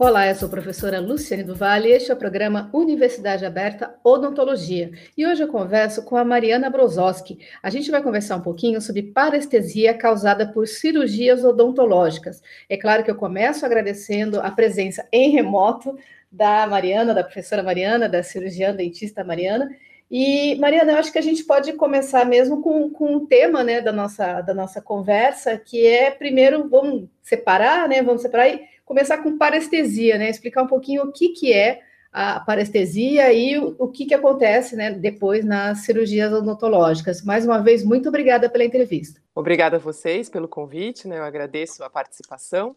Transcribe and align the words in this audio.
Olá, 0.00 0.28
eu 0.28 0.34
sou 0.36 0.46
a 0.46 0.50
professora 0.50 1.00
Luciane 1.00 1.42
Duval 1.42 1.80
e 1.80 1.90
este 1.90 2.12
é 2.12 2.14
o 2.14 2.16
programa 2.16 2.70
Universidade 2.72 3.44
Aberta 3.44 3.98
Odontologia. 4.04 4.92
E 5.16 5.26
hoje 5.26 5.42
eu 5.42 5.48
converso 5.48 6.04
com 6.04 6.16
a 6.16 6.24
Mariana 6.24 6.70
Brozoski. 6.70 7.40
A 7.60 7.68
gente 7.68 7.90
vai 7.90 8.00
conversar 8.00 8.36
um 8.36 8.40
pouquinho 8.40 8.80
sobre 8.80 9.02
parestesia 9.02 9.92
causada 9.92 10.46
por 10.52 10.68
cirurgias 10.68 11.42
odontológicas. 11.42 12.40
É 12.68 12.76
claro 12.76 13.02
que 13.02 13.10
eu 13.10 13.16
começo 13.16 13.66
agradecendo 13.66 14.40
a 14.40 14.52
presença 14.52 15.04
em 15.10 15.30
remoto 15.30 15.98
da 16.30 16.64
Mariana, 16.68 17.12
da 17.12 17.24
professora 17.24 17.64
Mariana, 17.64 18.08
da 18.08 18.22
cirurgiã 18.22 18.72
dentista 18.72 19.24
Mariana. 19.24 19.68
E, 20.10 20.54
Mariana, 20.56 20.92
eu 20.92 20.98
acho 20.98 21.12
que 21.12 21.18
a 21.18 21.22
gente 21.22 21.44
pode 21.44 21.74
começar 21.74 22.24
mesmo 22.24 22.62
com, 22.62 22.88
com 22.90 23.16
um 23.16 23.26
tema 23.26 23.62
né, 23.62 23.80
da, 23.80 23.92
nossa, 23.92 24.40
da 24.40 24.54
nossa 24.54 24.80
conversa, 24.80 25.58
que 25.58 25.86
é, 25.86 26.10
primeiro, 26.10 26.66
vamos 26.68 27.08
separar, 27.22 27.86
né? 27.88 28.02
Vamos 28.02 28.22
separar 28.22 28.48
e 28.48 28.62
começar 28.86 29.18
com 29.18 29.36
parestesia, 29.36 30.16
né? 30.16 30.30
Explicar 30.30 30.62
um 30.62 30.66
pouquinho 30.66 31.02
o 31.02 31.12
que, 31.12 31.28
que 31.30 31.52
é 31.52 31.82
a 32.10 32.40
parestesia 32.40 33.30
e 33.34 33.58
o, 33.58 33.76
o 33.78 33.88
que, 33.88 34.06
que 34.06 34.14
acontece 34.14 34.74
né, 34.74 34.90
depois 34.90 35.44
nas 35.44 35.80
cirurgias 35.80 36.32
odontológicas. 36.32 37.22
Mais 37.22 37.44
uma 37.44 37.58
vez, 37.58 37.84
muito 37.84 38.08
obrigada 38.08 38.48
pela 38.48 38.64
entrevista. 38.64 39.20
Obrigada 39.34 39.76
a 39.76 39.80
vocês 39.80 40.30
pelo 40.30 40.48
convite, 40.48 41.06
né? 41.06 41.18
Eu 41.18 41.24
agradeço 41.24 41.84
a 41.84 41.90
participação. 41.90 42.74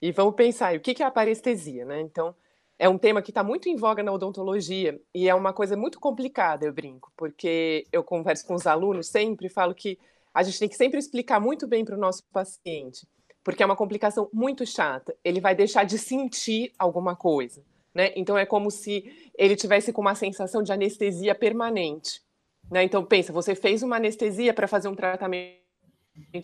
E 0.00 0.12
vamos 0.12 0.34
pensar, 0.34 0.76
o 0.76 0.80
que, 0.80 0.92
que 0.92 1.02
é 1.02 1.06
a 1.06 1.10
parestesia, 1.10 1.86
né? 1.86 2.02
Então, 2.02 2.34
é 2.78 2.88
um 2.88 2.98
tema 2.98 3.22
que 3.22 3.30
está 3.30 3.42
muito 3.42 3.68
em 3.68 3.76
voga 3.76 4.02
na 4.02 4.12
odontologia 4.12 5.00
e 5.14 5.28
é 5.28 5.34
uma 5.34 5.52
coisa 5.52 5.76
muito 5.76 5.98
complicada, 5.98 6.66
eu 6.66 6.72
brinco, 6.72 7.12
porque 7.16 7.86
eu 7.90 8.04
converso 8.04 8.46
com 8.46 8.54
os 8.54 8.66
alunos 8.66 9.08
sempre 9.08 9.46
e 9.46 9.50
falo 9.50 9.74
que 9.74 9.98
a 10.34 10.42
gente 10.42 10.58
tem 10.58 10.68
que 10.68 10.76
sempre 10.76 10.98
explicar 10.98 11.40
muito 11.40 11.66
bem 11.66 11.84
para 11.84 11.96
o 11.96 11.98
nosso 11.98 12.22
paciente 12.32 13.06
porque 13.46 13.62
é 13.62 13.66
uma 13.66 13.76
complicação 13.76 14.28
muito 14.32 14.66
chata. 14.66 15.14
Ele 15.22 15.40
vai 15.40 15.54
deixar 15.54 15.84
de 15.84 15.96
sentir 15.98 16.72
alguma 16.76 17.14
coisa, 17.14 17.62
né? 17.94 18.12
Então 18.16 18.36
é 18.36 18.44
como 18.44 18.72
se 18.72 19.30
ele 19.38 19.54
tivesse 19.54 19.92
com 19.92 20.00
uma 20.00 20.16
sensação 20.16 20.64
de 20.64 20.72
anestesia 20.72 21.32
permanente, 21.32 22.20
né? 22.68 22.82
Então 22.82 23.04
pensa, 23.04 23.32
você 23.32 23.54
fez 23.54 23.84
uma 23.84 23.98
anestesia 23.98 24.52
para 24.52 24.66
fazer 24.66 24.88
um 24.88 24.96
tratamento 24.96 25.54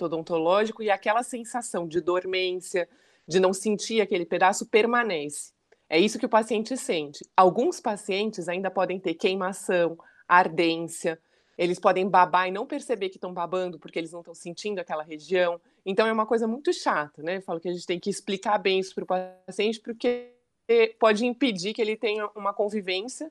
odontológico 0.00 0.80
e 0.80 0.92
aquela 0.92 1.24
sensação 1.24 1.89
de 1.89 2.00
dormência, 2.00 2.89
de 3.27 3.41
não 3.41 3.52
sentir 3.52 4.00
aquele 4.00 4.24
pedaço 4.24 4.64
permanece. 4.67 5.50
É 5.92 6.00
isso 6.00 6.18
que 6.18 6.24
o 6.24 6.28
paciente 6.28 6.74
sente. 6.74 7.22
Alguns 7.36 7.78
pacientes 7.78 8.48
ainda 8.48 8.70
podem 8.70 8.98
ter 8.98 9.12
queimação, 9.12 9.98
ardência, 10.26 11.20
eles 11.58 11.78
podem 11.78 12.08
babar 12.08 12.48
e 12.48 12.50
não 12.50 12.66
perceber 12.66 13.10
que 13.10 13.18
estão 13.18 13.30
babando 13.30 13.78
porque 13.78 13.98
eles 13.98 14.10
não 14.10 14.20
estão 14.20 14.34
sentindo 14.34 14.78
aquela 14.78 15.02
região. 15.02 15.60
Então 15.84 16.06
é 16.06 16.12
uma 16.12 16.24
coisa 16.24 16.48
muito 16.48 16.72
chata, 16.72 17.22
né? 17.22 17.36
Eu 17.36 17.42
falo 17.42 17.60
que 17.60 17.68
a 17.68 17.72
gente 17.74 17.84
tem 17.84 18.00
que 18.00 18.08
explicar 18.08 18.56
bem 18.56 18.78
isso 18.78 18.94
para 18.94 19.04
o 19.04 19.36
paciente 19.46 19.80
porque 19.80 20.32
pode 20.98 21.26
impedir 21.26 21.74
que 21.74 21.82
ele 21.82 21.94
tenha 21.94 22.27
uma 22.34 22.54
convivência 22.54 23.30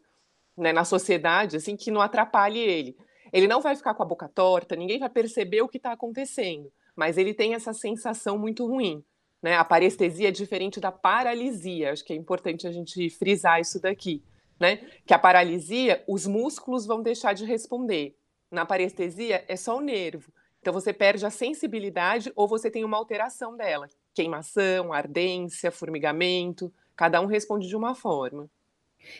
né, 0.55 0.71
na 0.71 0.85
sociedade 0.85 1.57
assim 1.57 1.75
que 1.75 1.89
não 1.89 1.99
atrapalhe 1.99 2.59
ele. 2.59 2.95
Ele 3.33 3.47
não 3.47 3.59
vai 3.59 3.75
ficar 3.75 3.95
com 3.95 4.03
a 4.03 4.05
boca 4.05 4.29
torta, 4.29 4.75
ninguém 4.75 4.99
vai 4.99 5.09
perceber 5.09 5.63
o 5.63 5.67
que 5.67 5.77
está 5.77 5.93
acontecendo, 5.93 6.71
mas 6.95 7.17
ele 7.17 7.33
tem 7.33 7.55
essa 7.55 7.73
sensação 7.73 8.37
muito 8.37 8.67
ruim. 8.67 9.03
Né? 9.41 9.55
A 9.55 9.63
parestesia 9.63 10.29
é 10.29 10.31
diferente 10.31 10.79
da 10.79 10.91
paralisia, 10.91 11.91
acho 11.91 12.05
que 12.05 12.13
é 12.13 12.15
importante 12.15 12.67
a 12.67 12.71
gente 12.71 13.09
frisar 13.09 13.59
isso 13.59 13.81
daqui. 13.81 14.21
Né? 14.59 14.79
Que 15.05 15.13
a 15.13 15.19
paralisia, 15.19 16.03
os 16.07 16.27
músculos 16.27 16.85
vão 16.85 17.01
deixar 17.01 17.33
de 17.33 17.45
responder 17.45 18.15
na 18.51 18.65
parestesia 18.65 19.43
é 19.47 19.55
só 19.55 19.77
o 19.77 19.81
nervo. 19.81 20.31
Então 20.59 20.73
você 20.73 20.93
perde 20.93 21.25
a 21.25 21.29
sensibilidade 21.31 22.31
ou 22.35 22.47
você 22.47 22.69
tem 22.69 22.83
uma 22.83 22.97
alteração 22.97 23.55
dela. 23.55 23.87
Queimação, 24.13 24.93
ardência, 24.93 25.71
formigamento, 25.71 26.71
cada 26.95 27.21
um 27.21 27.25
responde 27.25 27.67
de 27.67 27.75
uma 27.75 27.95
forma. 27.95 28.47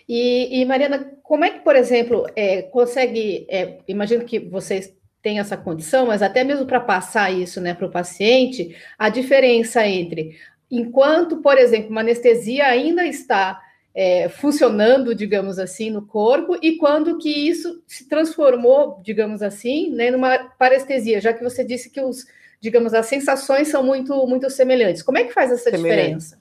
E, 0.07 0.61
e 0.61 0.65
Mariana, 0.65 1.17
como 1.23 1.43
é 1.43 1.49
que, 1.49 1.59
por 1.59 1.75
exemplo, 1.75 2.27
é, 2.35 2.61
consegue, 2.63 3.47
é, 3.49 3.79
imagino 3.87 4.25
que 4.25 4.37
vocês 4.37 4.93
têm 5.21 5.39
essa 5.39 5.55
condição, 5.55 6.07
mas 6.07 6.21
até 6.21 6.43
mesmo 6.43 6.65
para 6.65 6.79
passar 6.79 7.31
isso 7.31 7.61
né, 7.61 7.73
para 7.73 7.85
o 7.85 7.91
paciente, 7.91 8.75
a 8.97 9.09
diferença 9.09 9.85
entre 9.87 10.35
enquanto, 10.71 11.37
por 11.37 11.57
exemplo, 11.57 11.91
uma 11.91 12.01
anestesia 12.01 12.65
ainda 12.65 13.05
está 13.05 13.61
é, 13.93 14.29
funcionando, 14.29 15.13
digamos 15.13 15.59
assim, 15.59 15.89
no 15.89 16.05
corpo, 16.05 16.57
e 16.61 16.77
quando 16.77 17.17
que 17.17 17.29
isso 17.29 17.83
se 17.85 18.07
transformou, 18.07 19.01
digamos 19.03 19.41
assim, 19.41 19.91
né, 19.91 20.09
numa 20.09 20.37
parestesia, 20.57 21.19
já 21.19 21.33
que 21.33 21.43
você 21.43 21.63
disse 21.63 21.89
que 21.89 21.99
os, 21.99 22.25
digamos, 22.61 22.93
as 22.93 23.07
sensações 23.07 23.67
são 23.67 23.83
muito, 23.83 24.25
muito 24.25 24.49
semelhantes. 24.49 25.03
Como 25.03 25.17
é 25.17 25.25
que 25.25 25.33
faz 25.33 25.51
essa 25.51 25.69
diferença? 25.69 26.40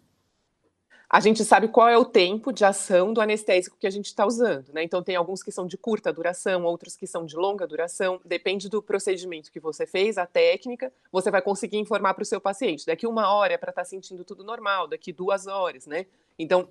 A 1.10 1.18
gente 1.18 1.44
sabe 1.44 1.66
qual 1.66 1.88
é 1.88 1.98
o 1.98 2.04
tempo 2.04 2.52
de 2.52 2.64
ação 2.64 3.12
do 3.12 3.20
anestésico 3.20 3.76
que 3.76 3.86
a 3.86 3.90
gente 3.90 4.06
está 4.06 4.24
usando, 4.24 4.72
né? 4.72 4.84
Então 4.84 5.02
tem 5.02 5.16
alguns 5.16 5.42
que 5.42 5.50
são 5.50 5.66
de 5.66 5.76
curta 5.76 6.12
duração, 6.12 6.62
outros 6.62 6.94
que 6.96 7.06
são 7.06 7.26
de 7.26 7.34
longa 7.34 7.66
duração. 7.66 8.20
Depende 8.24 8.68
do 8.68 8.80
procedimento 8.80 9.50
que 9.50 9.58
você 9.58 9.86
fez, 9.86 10.16
a 10.16 10.24
técnica, 10.24 10.92
você 11.10 11.28
vai 11.28 11.42
conseguir 11.42 11.78
informar 11.78 12.14
para 12.14 12.22
o 12.22 12.26
seu 12.26 12.40
paciente. 12.40 12.86
Daqui 12.86 13.08
uma 13.08 13.34
hora 13.34 13.54
é 13.54 13.58
para 13.58 13.70
estar 13.70 13.82
tá 13.82 13.88
sentindo 13.88 14.24
tudo 14.24 14.44
normal, 14.44 14.86
daqui 14.86 15.12
duas 15.12 15.48
horas, 15.48 15.84
né? 15.84 16.06
Então 16.38 16.68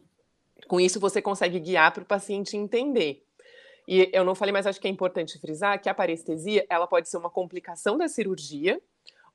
com 0.67 0.79
isso, 0.79 0.99
você 0.99 1.21
consegue 1.21 1.59
guiar 1.59 1.91
para 1.93 2.03
o 2.03 2.05
paciente 2.05 2.57
entender. 2.57 3.23
E 3.87 4.09
eu 4.13 4.23
não 4.23 4.35
falei, 4.35 4.51
mas 4.51 4.67
acho 4.67 4.79
que 4.79 4.87
é 4.87 4.91
importante 4.91 5.39
frisar 5.39 5.81
que 5.81 5.89
a 5.89 5.93
parestesia 5.93 6.65
ela 6.69 6.85
pode 6.85 7.09
ser 7.09 7.17
uma 7.17 7.29
complicação 7.29 7.97
da 7.97 8.07
cirurgia, 8.07 8.79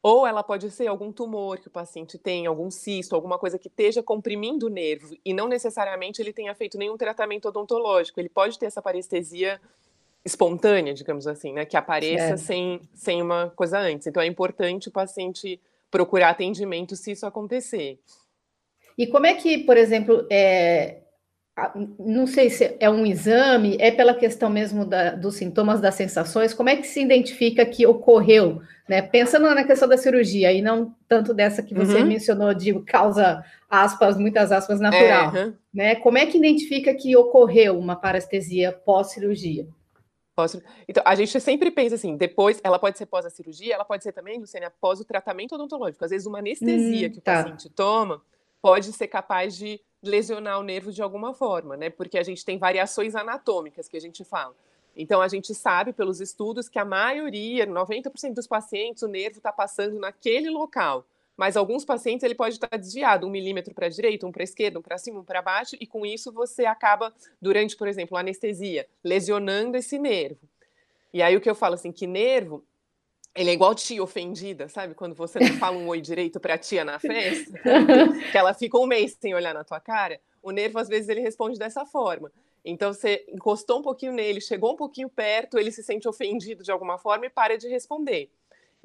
ou 0.06 0.26
ela 0.26 0.42
pode 0.42 0.70
ser 0.70 0.86
algum 0.86 1.10
tumor 1.10 1.58
que 1.58 1.68
o 1.68 1.70
paciente 1.70 2.18
tem, 2.18 2.44
algum 2.44 2.70
cisto, 2.70 3.14
alguma 3.14 3.38
coisa 3.38 3.58
que 3.58 3.68
esteja 3.68 4.02
comprimindo 4.02 4.66
o 4.66 4.68
nervo, 4.68 5.16
e 5.24 5.32
não 5.32 5.48
necessariamente 5.48 6.20
ele 6.20 6.30
tenha 6.30 6.54
feito 6.54 6.76
nenhum 6.76 6.94
tratamento 6.94 7.48
odontológico. 7.48 8.20
Ele 8.20 8.28
pode 8.28 8.58
ter 8.58 8.66
essa 8.66 8.82
parestesia 8.82 9.58
espontânea, 10.22 10.92
digamos 10.92 11.26
assim, 11.26 11.54
né? 11.54 11.64
Que 11.64 11.74
apareça 11.74 12.36
sem, 12.36 12.82
sem 12.92 13.22
uma 13.22 13.50
coisa 13.56 13.78
antes. 13.78 14.06
Então 14.06 14.22
é 14.22 14.26
importante 14.26 14.88
o 14.88 14.92
paciente 14.92 15.58
procurar 15.90 16.28
atendimento 16.28 16.94
se 16.96 17.12
isso 17.12 17.24
acontecer. 17.24 17.98
E 18.98 19.06
como 19.06 19.24
é 19.24 19.32
que, 19.32 19.64
por 19.64 19.78
exemplo, 19.78 20.26
é, 20.30 20.98
não 22.00 22.26
sei 22.26 22.50
se 22.50 22.76
é 22.80 22.90
um 22.90 23.06
exame, 23.06 23.76
é 23.78 23.90
pela 23.92 24.12
questão 24.12 24.50
mesmo 24.50 24.84
da, 24.84 25.12
dos 25.12 25.36
sintomas, 25.36 25.80
das 25.80 25.94
sensações, 25.94 26.52
como 26.52 26.68
é 26.68 26.76
que 26.76 26.86
se 26.86 27.00
identifica 27.00 27.64
que 27.64 27.86
ocorreu, 27.86 28.60
né? 28.88 29.00
Pensando 29.00 29.46
na 29.54 29.62
questão 29.62 29.88
da 29.88 29.96
cirurgia 29.96 30.52
e 30.52 30.60
não 30.60 30.92
tanto 31.06 31.32
dessa 31.32 31.62
que 31.62 31.72
você 31.72 31.98
uhum. 31.98 32.06
mencionou 32.06 32.52
de 32.52 32.74
causa, 32.80 33.44
aspas, 33.70 34.18
muitas 34.18 34.50
aspas, 34.50 34.80
natural, 34.80 35.36
é, 35.36 35.44
uhum. 35.44 35.54
né? 35.72 35.94
Como 35.94 36.18
é 36.18 36.26
que 36.26 36.38
identifica 36.38 36.92
que 36.92 37.16
ocorreu 37.16 37.78
uma 37.78 37.94
parestesia 37.94 38.72
pós-cirurgia? 38.72 39.68
Então, 40.88 41.04
a 41.06 41.14
gente 41.14 41.38
sempre 41.40 41.70
pensa 41.70 41.94
assim, 41.94 42.16
depois, 42.16 42.60
ela 42.64 42.80
pode 42.80 42.98
ser 42.98 43.06
pós 43.06 43.24
a 43.24 43.30
cirurgia, 43.30 43.72
ela 43.72 43.84
pode 43.84 44.02
ser 44.02 44.10
também, 44.10 44.40
Luciana, 44.40 44.66
após 44.66 44.98
o 44.98 45.04
tratamento 45.04 45.54
odontológico. 45.54 46.04
Às 46.04 46.10
vezes, 46.10 46.26
uma 46.26 46.40
anestesia 46.40 47.06
hum, 47.06 47.12
que 47.12 47.18
o 47.18 47.22
tá. 47.22 47.44
paciente 47.44 47.70
toma 47.70 48.20
pode 48.64 48.94
ser 48.94 49.08
capaz 49.08 49.54
de 49.54 49.78
lesionar 50.02 50.58
o 50.58 50.62
nervo 50.62 50.90
de 50.90 51.02
alguma 51.02 51.34
forma, 51.34 51.76
né? 51.76 51.90
Porque 51.90 52.16
a 52.16 52.22
gente 52.22 52.42
tem 52.46 52.56
variações 52.56 53.14
anatômicas 53.14 53.88
que 53.88 53.96
a 53.98 54.00
gente 54.00 54.24
fala. 54.24 54.54
Então, 54.96 55.20
a 55.20 55.28
gente 55.28 55.54
sabe 55.54 55.92
pelos 55.92 56.18
estudos 56.18 56.66
que 56.66 56.78
a 56.78 56.84
maioria, 56.84 57.66
90% 57.66 58.32
dos 58.32 58.46
pacientes, 58.46 59.02
o 59.02 59.06
nervo 59.06 59.36
está 59.36 59.52
passando 59.52 60.00
naquele 60.00 60.48
local. 60.48 61.04
Mas 61.36 61.58
alguns 61.58 61.84
pacientes 61.84 62.24
ele 62.24 62.34
pode 62.34 62.54
estar 62.54 62.74
desviado, 62.78 63.26
um 63.26 63.30
milímetro 63.30 63.74
para 63.74 63.84
a 63.84 63.90
direita, 63.90 64.26
um 64.26 64.32
para 64.32 64.42
a 64.42 64.44
esquerda, 64.44 64.78
um 64.78 64.82
para 64.82 64.96
cima, 64.96 65.20
um 65.20 65.24
para 65.24 65.42
baixo, 65.42 65.76
e 65.78 65.86
com 65.86 66.06
isso 66.06 66.32
você 66.32 66.64
acaba, 66.64 67.12
durante, 67.42 67.76
por 67.76 67.86
exemplo, 67.86 68.16
anestesia, 68.16 68.88
lesionando 69.04 69.76
esse 69.76 69.98
nervo. 69.98 70.40
E 71.12 71.20
aí 71.20 71.36
o 71.36 71.40
que 71.40 71.50
eu 71.50 71.54
falo 71.54 71.74
assim, 71.74 71.92
que 71.92 72.06
nervo 72.06 72.64
ele 73.34 73.50
é 73.50 73.52
igual 73.52 73.74
tia 73.74 74.02
ofendida, 74.02 74.68
sabe? 74.68 74.94
Quando 74.94 75.14
você 75.14 75.40
não 75.40 75.54
fala 75.58 75.76
um 75.76 75.88
oi 75.88 76.00
direito 76.00 76.38
pra 76.38 76.56
tia 76.56 76.84
na 76.84 76.98
festa, 76.98 77.52
que 78.30 78.38
ela 78.38 78.54
fica 78.54 78.78
um 78.78 78.86
mês 78.86 79.16
sem 79.20 79.34
olhar 79.34 79.52
na 79.52 79.64
tua 79.64 79.80
cara, 79.80 80.20
o 80.42 80.52
nervo 80.52 80.78
às 80.78 80.88
vezes 80.88 81.08
ele 81.08 81.20
responde 81.20 81.58
dessa 81.58 81.84
forma. 81.84 82.30
Então 82.64 82.92
você 82.92 83.24
encostou 83.28 83.80
um 83.80 83.82
pouquinho 83.82 84.12
nele, 84.12 84.40
chegou 84.40 84.72
um 84.72 84.76
pouquinho 84.76 85.08
perto, 85.08 85.58
ele 85.58 85.72
se 85.72 85.82
sente 85.82 86.08
ofendido 86.08 86.62
de 86.62 86.70
alguma 86.70 86.96
forma 86.96 87.26
e 87.26 87.30
para 87.30 87.58
de 87.58 87.68
responder. 87.68 88.30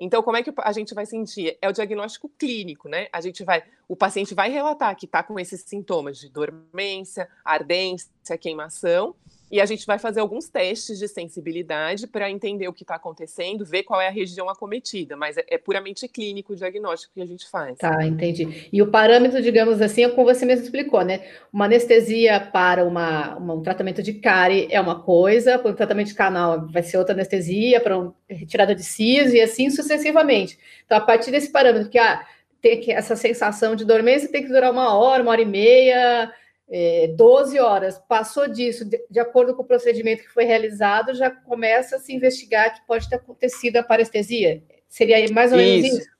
Então, 0.02 0.24
como 0.24 0.38
é 0.38 0.42
que 0.42 0.54
a 0.60 0.72
gente 0.72 0.94
vai 0.94 1.06
sentir? 1.06 1.58
É 1.62 1.68
o 1.68 1.74
diagnóstico 1.74 2.30
clínico, 2.30 2.88
né? 2.88 3.10
A 3.12 3.20
gente 3.20 3.44
vai, 3.44 3.64
o 3.86 3.98
paciente 3.98 4.34
vai 4.34 4.50
relatar 4.50 4.96
que 4.96 5.06
está 5.06 5.22
com 5.22 5.38
esses 5.38 5.62
sintomas 5.62 6.18
de 6.18 6.30
dormência, 6.30 7.28
ardência, 7.44 8.38
queimação, 8.40 9.14
e 9.52 9.60
a 9.60 9.66
gente 9.66 9.86
vai 9.86 9.98
fazer 9.98 10.20
alguns 10.20 10.48
testes 10.48 11.00
de 11.00 11.08
sensibilidade 11.08 12.08
para 12.08 12.30
entender 12.30 12.68
o 12.68 12.74
que 12.74 12.84
está 12.84 12.96
acontecendo, 12.96 13.66
ver 13.66 13.84
qual 13.84 14.00
é 14.00 14.08
a 14.08 14.12
região 14.12 14.50
acometida, 14.50 15.16
mas 15.16 15.38
é, 15.38 15.46
é 15.48 15.58
puramente 15.58 16.08
clínico 16.08 16.54
o 16.54 16.56
diagnóstico 16.56 17.14
que 17.14 17.22
a 17.22 17.26
gente 17.26 17.50
faz. 17.50 17.78
Tá, 17.78 18.06
entendi. 18.06 18.70
E 18.72 18.82
o 18.82 18.92
parâmetro, 18.92 19.42
digamos 19.42 19.82
assim, 19.82 20.04
é 20.04 20.10
como 20.10 20.26
você 20.26 20.46
mesmo 20.46 20.66
explicou, 20.66 21.04
né? 21.04 21.26
Uma 21.52 21.66
anestesia 21.66 22.40
para 22.40 22.86
uma, 22.86 23.36
uma 23.38 23.54
um 23.56 23.62
tratamento 23.64 24.04
de 24.04 24.14
cárie 24.14 24.68
é 24.70 24.80
uma 24.80 25.02
coisa, 25.02 25.58
para 25.58 25.72
um 25.72 25.76
tratamento 25.76 26.08
de 26.08 26.14
canal 26.14 26.68
vai 26.68 26.84
ser 26.84 26.98
outra 26.98 27.14
anestesia, 27.14 27.80
para 27.80 27.98
uma 27.98 28.16
retirada 28.30 28.76
de 28.76 28.84
siso 28.84 29.36
e 29.36 29.42
assim 29.42 29.70
sucessivamente. 29.70 30.60
Então, 30.86 30.98
a 30.98 31.02
partir 31.02 31.32
desse 31.32 31.52
parâmetro 31.52 31.90
que 31.90 31.98
ah, 31.98 32.26
tem 32.62 32.80
que, 32.80 32.92
essa 32.92 33.16
sensação 33.16 33.76
de 33.76 33.86
dormência 33.86 34.32
tem 34.32 34.44
que 34.44 34.50
durar 34.50 34.72
uma 34.72 34.94
hora, 34.94 35.24
uma 35.24 35.32
hora 35.32 35.42
e 35.42 35.46
meia 35.46 36.32
é, 36.70 37.08
12 37.08 37.60
horas, 37.60 37.98
passou 37.98 38.48
disso, 38.48 38.86
de, 38.86 39.04
de, 39.10 39.20
acordo 39.20 39.56
com 39.56 39.64
o 39.64 39.66
procedimento 39.66 40.22
que 40.22 40.30
foi 40.30 40.46
realizado, 40.46 41.16
já 41.16 41.32
começa 41.32 41.96
a 41.96 42.00
se 42.00 42.14
investigar 42.14 42.76
que 42.76 42.86
pode 42.86 43.10
ter 43.10 43.16
acontecido 43.16 43.78
a 43.78 43.84
parestesia. 43.84 44.64
Seria 44.88 45.18
mais 45.34 45.52
ou 45.52 45.58
menos 45.58 45.86
isso? 45.86 45.98
isso? 46.00 46.20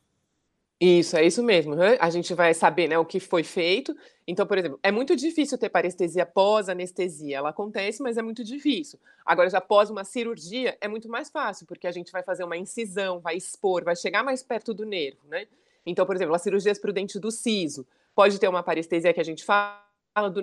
Isso, 0.82 1.18
é 1.18 1.26
isso 1.26 1.44
mesmo. 1.44 1.76
Né? 1.76 1.98
A 2.00 2.10
gente 2.10 2.34
vai 2.34 2.54
saber 2.54 2.88
né, 2.88 2.98
o 2.98 3.06
que 3.06 3.20
foi 3.20 3.44
feito. 3.44 3.96
Então, 4.26 4.48
por 4.48 4.58
exemplo, 4.58 4.80
é 4.82 4.92
muito 4.92 5.16
difícil 5.16 5.58
ter 5.58 5.70
parestesia 5.70 6.26
pós-anestesia. 6.26 7.38
Ela 7.38 7.50
acontece, 7.50 8.02
mas 8.02 8.18
é 8.18 8.22
muito 8.22 8.44
difícil. 8.44 8.98
Agora, 9.26 9.50
já 9.50 9.58
após 9.58 9.90
uma 9.90 10.06
cirurgia, 10.06 10.78
é 10.80 10.88
muito 10.88 11.10
mais 11.10 11.30
fácil, 11.30 11.68
porque 11.68 11.86
a 11.86 11.92
gente 11.92 12.12
vai 12.12 12.24
fazer 12.24 12.46
uma 12.46 12.56
incisão, 12.56 13.20
vai 13.20 13.36
expor, 13.36 13.84
vai 13.84 13.96
chegar 13.96 14.24
mais 14.24 14.42
perto 14.42 14.74
do 14.74 14.86
nervo, 14.86 15.20
né? 15.28 15.48
Então, 15.86 16.06
por 16.06 16.16
exemplo, 16.16 16.34
as 16.34 16.42
cirurgias 16.42 16.80
para 16.80 16.92
o 16.92 16.94
dente 16.94 17.20
do 17.20 17.30
siso. 17.30 17.86
Pode 18.16 18.40
ter 18.40 18.48
uma 18.48 18.64
parestesia 18.64 19.14
que 19.14 19.20
a 19.20 19.26
gente 19.26 19.44
fala 19.44 19.89
fala 20.14 20.30
do 20.30 20.42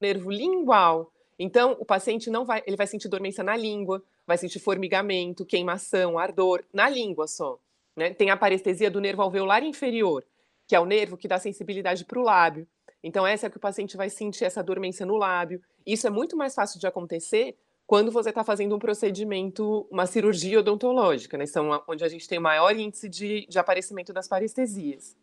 nervo 0.00 0.30
lingual. 0.30 1.10
Então, 1.38 1.76
o 1.80 1.84
paciente 1.84 2.30
não 2.30 2.44
vai, 2.44 2.62
ele 2.66 2.76
vai 2.76 2.86
sentir 2.86 3.08
dormência 3.08 3.42
na 3.42 3.56
língua, 3.56 4.02
vai 4.26 4.38
sentir 4.38 4.58
formigamento, 4.58 5.44
queimação, 5.44 6.18
ardor, 6.18 6.64
na 6.72 6.88
língua 6.88 7.26
só. 7.26 7.58
Né? 7.96 8.12
Tem 8.14 8.30
a 8.30 8.36
parestesia 8.36 8.90
do 8.90 9.00
nervo 9.00 9.22
alveolar 9.22 9.64
inferior, 9.64 10.24
que 10.66 10.74
é 10.74 10.80
o 10.80 10.86
nervo 10.86 11.16
que 11.16 11.28
dá 11.28 11.38
sensibilidade 11.38 12.04
para 12.04 12.18
o 12.18 12.22
lábio. 12.22 12.66
Então, 13.02 13.26
essa 13.26 13.46
é 13.46 13.50
que 13.50 13.56
o 13.56 13.60
paciente 13.60 13.96
vai 13.96 14.08
sentir 14.08 14.44
essa 14.44 14.62
dormência 14.62 15.04
no 15.04 15.16
lábio. 15.16 15.60
Isso 15.84 16.06
é 16.06 16.10
muito 16.10 16.36
mais 16.36 16.54
fácil 16.54 16.80
de 16.80 16.86
acontecer 16.86 17.56
quando 17.86 18.10
você 18.10 18.30
está 18.30 18.42
fazendo 18.42 18.74
um 18.74 18.78
procedimento, 18.78 19.86
uma 19.90 20.06
cirurgia 20.06 20.60
odontológica, 20.60 21.36
né? 21.36 21.44
São 21.44 21.82
onde 21.86 22.02
a 22.02 22.08
gente 22.08 22.26
tem 22.26 22.38
maior 22.38 22.74
índice 22.74 23.08
de, 23.08 23.46
de 23.46 23.58
aparecimento 23.58 24.12
das 24.12 24.26
parestesias. 24.26 25.14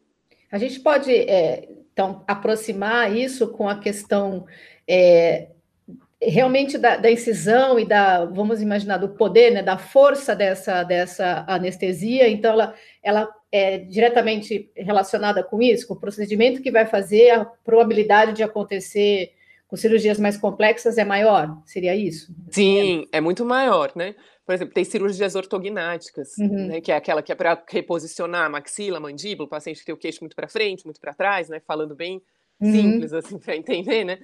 A 0.51 0.57
gente 0.57 0.79
pode, 0.79 1.11
é, 1.11 1.69
então, 1.93 2.23
aproximar 2.27 3.15
isso 3.15 3.47
com 3.49 3.69
a 3.69 3.79
questão 3.79 4.45
é, 4.87 5.47
realmente 6.21 6.77
da, 6.77 6.97
da, 6.97 7.09
incisão 7.09 7.79
e 7.79 7.85
da, 7.85 8.25
vamos 8.25 8.61
imaginar, 8.61 8.97
do 8.97 9.09
poder, 9.09 9.51
né, 9.51 9.63
da 9.63 9.77
força 9.77 10.35
dessa, 10.35 10.83
dessa 10.83 11.45
anestesia. 11.47 12.27
Então, 12.29 12.51
ela, 12.51 12.75
ela 13.01 13.29
é 13.51 13.79
diretamente 13.79 14.69
relacionada 14.75 15.43
com 15.43 15.61
isso, 15.61 15.87
com 15.87 15.93
o 15.93 15.99
procedimento 15.99 16.61
que 16.61 16.71
vai 16.71 16.85
fazer, 16.85 17.31
a 17.31 17.45
probabilidade 17.45 18.33
de 18.33 18.43
acontecer 18.43 19.31
com 19.71 19.77
cirurgias 19.77 20.19
mais 20.19 20.35
complexas 20.35 20.97
é 20.97 21.05
maior? 21.05 21.57
Seria 21.65 21.95
isso? 21.95 22.35
Sim, 22.49 23.07
é 23.09 23.21
muito 23.21 23.45
maior, 23.45 23.93
né? 23.95 24.15
Por 24.45 24.53
exemplo, 24.53 24.73
tem 24.73 24.83
cirurgias 24.83 25.33
ortognáticas, 25.33 26.37
uhum. 26.37 26.67
né, 26.67 26.81
que 26.81 26.91
é 26.91 26.95
aquela 26.97 27.23
que 27.23 27.31
é 27.31 27.35
para 27.35 27.63
reposicionar 27.69 28.47
a 28.47 28.49
maxila, 28.49 28.97
a 28.97 28.99
mandíbula, 28.99 29.47
o 29.47 29.49
paciente 29.49 29.79
que 29.79 29.85
tem 29.85 29.95
o 29.95 29.97
queixo 29.97 30.19
muito 30.19 30.35
para 30.35 30.49
frente, 30.49 30.83
muito 30.83 30.99
para 30.99 31.13
trás, 31.13 31.47
né? 31.47 31.61
Falando 31.61 31.95
bem 31.95 32.21
uhum. 32.59 32.69
simples, 32.69 33.13
assim, 33.13 33.39
para 33.39 33.55
entender, 33.55 34.03
né? 34.03 34.19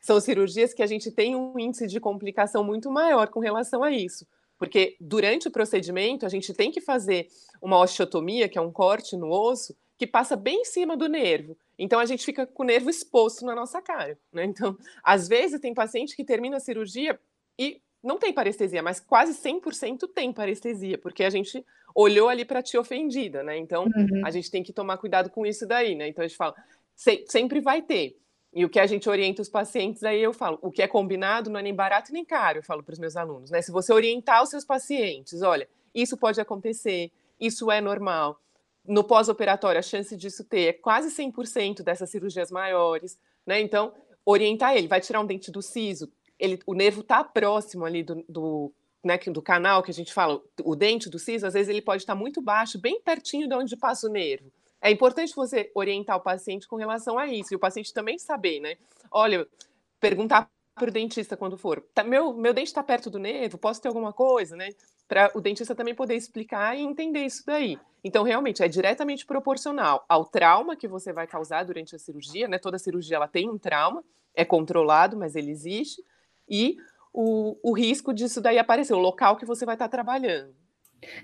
São 0.00 0.20
cirurgias 0.20 0.72
que 0.72 0.84
a 0.84 0.86
gente 0.86 1.10
tem 1.10 1.34
um 1.34 1.58
índice 1.58 1.88
de 1.88 1.98
complicação 1.98 2.62
muito 2.62 2.88
maior 2.88 3.26
com 3.26 3.40
relação 3.40 3.82
a 3.82 3.90
isso. 3.90 4.24
Porque 4.56 4.96
durante 5.00 5.48
o 5.48 5.50
procedimento, 5.50 6.24
a 6.24 6.28
gente 6.28 6.54
tem 6.54 6.70
que 6.70 6.80
fazer 6.80 7.26
uma 7.60 7.76
osteotomia, 7.80 8.48
que 8.48 8.56
é 8.56 8.60
um 8.60 8.70
corte 8.70 9.16
no 9.16 9.28
osso, 9.28 9.74
que 9.98 10.06
passa 10.06 10.36
bem 10.36 10.60
em 10.60 10.64
cima 10.64 10.96
do 10.96 11.08
nervo. 11.08 11.56
Então 11.82 11.98
a 11.98 12.06
gente 12.06 12.24
fica 12.24 12.46
com 12.46 12.62
o 12.62 12.66
nervo 12.66 12.88
exposto 12.88 13.44
na 13.44 13.56
nossa 13.56 13.82
cara. 13.82 14.16
Né? 14.32 14.44
Então, 14.44 14.78
às 15.02 15.26
vezes 15.26 15.60
tem 15.60 15.74
paciente 15.74 16.14
que 16.14 16.24
termina 16.24 16.58
a 16.58 16.60
cirurgia 16.60 17.18
e 17.58 17.82
não 18.00 18.18
tem 18.18 18.32
parestesia, 18.32 18.82
mas 18.82 19.00
quase 19.00 19.32
100% 19.34 20.08
tem 20.14 20.32
parestesia, 20.32 20.96
porque 20.96 21.24
a 21.24 21.30
gente 21.30 21.64
olhou 21.94 22.28
ali 22.28 22.44
para 22.44 22.62
ti 22.62 22.78
ofendida, 22.78 23.42
né? 23.42 23.56
Então 23.58 23.84
uhum. 23.84 24.22
a 24.24 24.30
gente 24.30 24.50
tem 24.50 24.62
que 24.62 24.72
tomar 24.72 24.96
cuidado 24.96 25.30
com 25.30 25.44
isso 25.44 25.66
daí, 25.66 25.94
né? 25.94 26.08
Então 26.08 26.24
a 26.24 26.26
gente 26.26 26.36
fala, 26.36 26.54
se, 26.94 27.24
sempre 27.28 27.60
vai 27.60 27.82
ter. 27.82 28.16
E 28.54 28.64
o 28.64 28.68
que 28.68 28.78
a 28.78 28.86
gente 28.86 29.08
orienta 29.08 29.42
os 29.42 29.48
pacientes, 29.48 30.02
aí 30.04 30.20
eu 30.20 30.32
falo, 30.32 30.58
o 30.62 30.70
que 30.70 30.82
é 30.82 30.88
combinado 30.88 31.50
não 31.50 31.58
é 31.58 31.62
nem 31.62 31.74
barato 31.74 32.12
nem 32.12 32.24
caro, 32.24 32.58
eu 32.58 32.62
falo 32.62 32.82
para 32.82 32.92
os 32.92 32.98
meus 32.98 33.16
alunos, 33.16 33.50
né? 33.50 33.60
Se 33.60 33.72
você 33.72 33.92
orientar 33.92 34.42
os 34.42 34.50
seus 34.50 34.64
pacientes, 34.64 35.42
olha, 35.42 35.68
isso 35.94 36.16
pode 36.16 36.40
acontecer, 36.40 37.10
isso 37.40 37.70
é 37.70 37.80
normal. 37.80 38.40
No 38.86 39.04
pós-operatório, 39.04 39.78
a 39.78 39.82
chance 39.82 40.16
disso 40.16 40.44
ter 40.44 40.68
é 40.68 40.72
quase 40.72 41.08
100% 41.14 41.82
dessas 41.82 42.10
cirurgias 42.10 42.50
maiores, 42.50 43.18
né? 43.46 43.60
Então, 43.60 43.92
orientar 44.24 44.76
ele, 44.76 44.88
vai 44.88 45.00
tirar 45.00 45.20
um 45.20 45.26
dente 45.26 45.50
do 45.50 45.62
siso, 45.62 46.10
ele, 46.38 46.58
o 46.66 46.74
nervo 46.74 47.02
está 47.02 47.22
próximo 47.22 47.84
ali 47.84 48.02
do, 48.02 48.24
do, 48.28 48.72
né, 49.04 49.16
do 49.18 49.40
canal 49.40 49.82
que 49.82 49.90
a 49.90 49.94
gente 49.94 50.12
fala, 50.12 50.40
o 50.64 50.74
dente 50.74 51.08
do 51.08 51.18
siso, 51.18 51.46
às 51.46 51.54
vezes 51.54 51.68
ele 51.68 51.80
pode 51.80 52.02
estar 52.02 52.16
muito 52.16 52.42
baixo, 52.42 52.80
bem 52.80 53.00
pertinho 53.00 53.48
de 53.48 53.54
onde 53.54 53.76
passa 53.76 54.08
o 54.08 54.10
nervo. 54.10 54.50
É 54.80 54.90
importante 54.90 55.34
você 55.36 55.70
orientar 55.74 56.16
o 56.16 56.20
paciente 56.20 56.66
com 56.66 56.74
relação 56.74 57.16
a 57.16 57.28
isso, 57.28 57.54
e 57.54 57.56
o 57.56 57.60
paciente 57.60 57.94
também 57.94 58.18
saber, 58.18 58.58
né? 58.58 58.76
Olha, 59.10 59.46
perguntar 60.00 60.50
para 60.74 60.88
o 60.88 60.92
dentista 60.92 61.36
quando 61.36 61.56
for, 61.56 61.80
tá, 61.94 62.02
meu, 62.02 62.32
meu 62.32 62.52
dente 62.52 62.68
está 62.68 62.82
perto 62.82 63.08
do 63.08 63.18
nervo, 63.18 63.58
posso 63.58 63.80
ter 63.80 63.88
alguma 63.88 64.12
coisa, 64.12 64.56
né? 64.56 64.70
Para 65.06 65.30
o 65.34 65.40
dentista 65.40 65.74
também 65.74 65.94
poder 65.94 66.16
explicar 66.16 66.76
e 66.76 66.82
entender 66.82 67.24
isso 67.24 67.44
daí. 67.46 67.78
Então, 68.04 68.24
realmente, 68.24 68.62
é 68.62 68.68
diretamente 68.68 69.24
proporcional 69.24 70.04
ao 70.08 70.24
trauma 70.24 70.76
que 70.76 70.88
você 70.88 71.12
vai 71.12 71.26
causar 71.26 71.64
durante 71.64 71.94
a 71.94 71.98
cirurgia, 71.98 72.48
né? 72.48 72.58
Toda 72.58 72.78
cirurgia 72.78 73.16
ela 73.16 73.28
tem 73.28 73.48
um 73.48 73.58
trauma, 73.58 74.04
é 74.34 74.44
controlado, 74.44 75.16
mas 75.16 75.36
ele 75.36 75.50
existe 75.50 76.02
e 76.48 76.76
o, 77.12 77.56
o 77.62 77.72
risco 77.72 78.12
disso 78.12 78.40
daí 78.40 78.58
aparecer, 78.58 78.94
o 78.94 78.98
local 78.98 79.36
que 79.36 79.46
você 79.46 79.64
vai 79.64 79.74
estar 79.74 79.88
trabalhando. 79.88 80.54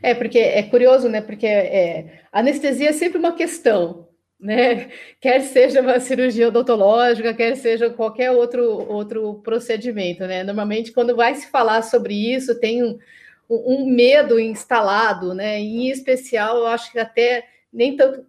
É, 0.03 0.15
porque 0.15 0.39
é 0.39 0.63
curioso, 0.65 1.09
né? 1.09 1.21
Porque 1.21 1.47
é, 1.47 2.23
anestesia 2.33 2.91
é 2.91 2.93
sempre 2.93 3.19
uma 3.19 3.33
questão, 3.33 4.09
né? 4.39 4.91
Quer 5.21 5.41
seja 5.41 5.81
uma 5.81 5.99
cirurgia 6.01 6.49
odontológica, 6.49 7.35
quer 7.35 7.57
seja 7.57 7.91
qualquer 7.91 8.31
outro, 8.31 8.65
outro 8.91 9.35
procedimento, 9.43 10.27
né? 10.27 10.45
Normalmente, 10.45 10.93
quando 10.93 11.17
vai 11.17 11.35
se 11.35 11.49
falar 11.51 11.83
sobre 11.83 12.15
isso, 12.15 12.59
tem 12.59 12.83
um, 12.83 12.99
um 13.49 13.87
medo 13.87 14.39
instalado, 14.39 15.35
né? 15.35 15.59
Em 15.59 15.89
especial, 15.89 16.59
eu 16.59 16.67
acho 16.67 16.93
que 16.93 16.99
até 16.99 17.47
nem 17.73 17.97
tanto 17.97 18.27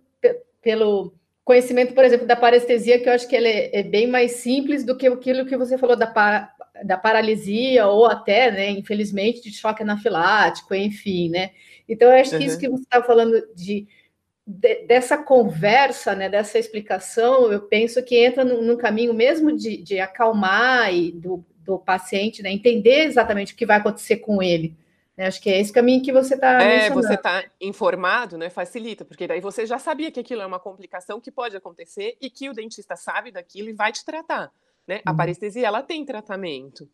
pelo 0.62 1.14
conhecimento, 1.44 1.94
por 1.94 2.06
exemplo, 2.06 2.28
da 2.28 2.35
parestesia, 2.35 2.99
que 2.99 3.09
eu 3.09 3.14
acho 3.14 3.28
que 3.28 3.35
ele 3.35 3.47
é, 3.47 3.80
é 3.80 3.83
bem 3.83 4.07
mais 4.07 4.33
simples 4.33 4.83
do 4.83 4.95
que 4.95 5.07
aquilo 5.07 5.45
que 5.45 5.57
você 5.57 5.78
falou 5.78 5.95
da 5.95 6.06
para, 6.06 6.54
da 6.83 6.97
paralisia 6.97 7.88
ou 7.88 8.06
até, 8.06 8.52
né, 8.52 8.69
infelizmente, 8.69 9.42
de 9.42 9.52
choque 9.52 9.83
anafilático, 9.83 10.73
enfim, 10.76 11.30
né? 11.30 11.52
Então, 11.88 12.07
eu 12.09 12.21
acho 12.21 12.31
que 12.31 12.38
uhum. 12.38 12.44
isso 12.44 12.59
que 12.59 12.69
você 12.69 12.83
está 12.83 13.02
falando 13.02 13.42
de, 13.56 13.88
de, 14.45 14.85
dessa 14.85 15.18
conversa, 15.18 16.14
né, 16.14 16.30
dessa 16.30 16.59
explicação, 16.59 17.52
eu 17.52 17.61
penso 17.61 18.04
que 18.04 18.16
entra 18.16 18.44
num 18.44 18.78
caminho 18.78 19.14
mesmo 19.14 19.52
de, 19.52 19.78
de 19.78 19.99
acalmar 19.99 20.94
e 20.94 21.11
do, 21.11 21.44
do 21.66 21.80
paciente, 21.80 22.44
né, 22.44 22.52
entender 22.52 23.06
exatamente 23.06 23.54
o 23.54 23.56
que 23.56 23.66
vai 23.66 23.78
acontecer 23.78 24.18
com 24.18 24.42
ele. 24.42 24.76
Né? 25.19 25.28
Acho 25.28 25.42
que 25.42 25.49
é 25.49 25.59
esse 25.59 25.73
caminho 25.73 26.02
que 26.02 26.14
você 26.14 26.35
está 26.35 26.64
É, 26.64 26.90
você 26.90 27.16
está 27.16 27.44
informado, 27.59 28.38
né? 28.38 28.49
Facilita, 28.49 29.04
porque 29.04 29.28
daí 29.28 29.42
você 29.42 29.66
já 29.66 29.78
sabia 29.78 30.09
que 30.09 30.21
aquilo 30.21 30.42
é 30.42 30.45
uma 30.45 30.61
complicação 30.61 31.19
que 31.19 31.30
pode 31.30 31.57
acontecer 31.57 32.16
e 32.21 32.30
que 32.30 32.47
o 32.47 32.54
dentista 32.54 32.95
sabe 32.95 33.30
daquilo 33.30 33.68
e 33.68 33.73
vai 33.73 33.92
te 33.92 34.06
tratar. 34.06 34.49
Né? 34.88 34.95
Uhum. 34.95 35.02
A 35.07 35.14
parestesia 35.14 35.68
ela 35.68 35.83
tem 35.83 36.06
tratamento. 36.06 36.90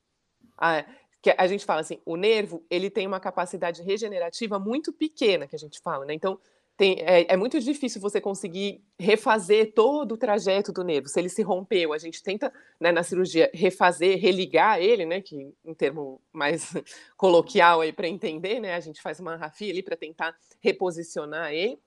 A, 0.58 0.84
que 1.22 1.36
a 1.38 1.46
gente 1.46 1.66
fala 1.66 1.82
assim, 1.82 2.02
o 2.04 2.16
nervo 2.16 2.66
ele 2.68 2.90
tem 2.90 3.06
uma 3.06 3.20
capacidade 3.20 3.84
regenerativa 3.84 4.58
muito 4.58 4.92
pequena, 4.92 5.46
que 5.46 5.56
a 5.56 5.60
gente 5.60 5.80
fala, 5.80 6.04
né? 6.04 6.16
Então 6.16 6.40
tem, 6.78 7.00
é, 7.00 7.34
é, 7.34 7.38
muito 7.38 7.60
difícil 7.60 8.02
você 8.02 8.20
conseguir 8.20 8.84
refazer 9.00 9.74
todo 9.74 10.14
o 10.14 10.18
trajeto 10.18 10.74
do 10.74 10.84
nervo. 10.84 11.08
Se 11.08 11.20
ele 11.20 11.30
se 11.30 11.42
rompeu, 11.42 11.94
a 11.94 11.98
gente 11.98 12.22
tenta, 12.22 12.52
né, 12.80 12.92
na 12.92 13.02
cirurgia, 13.02 13.50
refazer, 13.54 14.20
religar 14.20 14.82
ele, 14.82 15.06
né, 15.06 15.22
que 15.22 15.54
em 15.64 15.74
termo 15.74 16.22
mais 16.34 16.74
coloquial 17.16 17.82
aí 17.82 17.94
para 17.94 18.08
entender, 18.08 18.60
né, 18.60 18.76
a 18.76 18.80
gente 18.80 19.02
faz 19.02 19.20
uma 19.20 19.36
rafia 19.36 19.72
ali 19.72 19.82
para 19.82 19.96
tentar 19.96 20.36
reposicionar 20.60 21.54
ele 21.54 21.80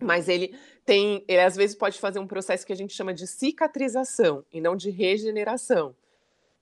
mas 0.00 0.28
ele 0.28 0.56
tem, 0.84 1.24
ele 1.28 1.40
às 1.40 1.54
vezes 1.54 1.76
pode 1.76 1.98
fazer 1.98 2.18
um 2.18 2.26
processo 2.26 2.66
que 2.66 2.72
a 2.72 2.76
gente 2.76 2.92
chama 2.92 3.14
de 3.14 3.26
cicatrização 3.26 4.44
e 4.52 4.60
não 4.60 4.76
de 4.76 4.90
regeneração. 4.90 5.94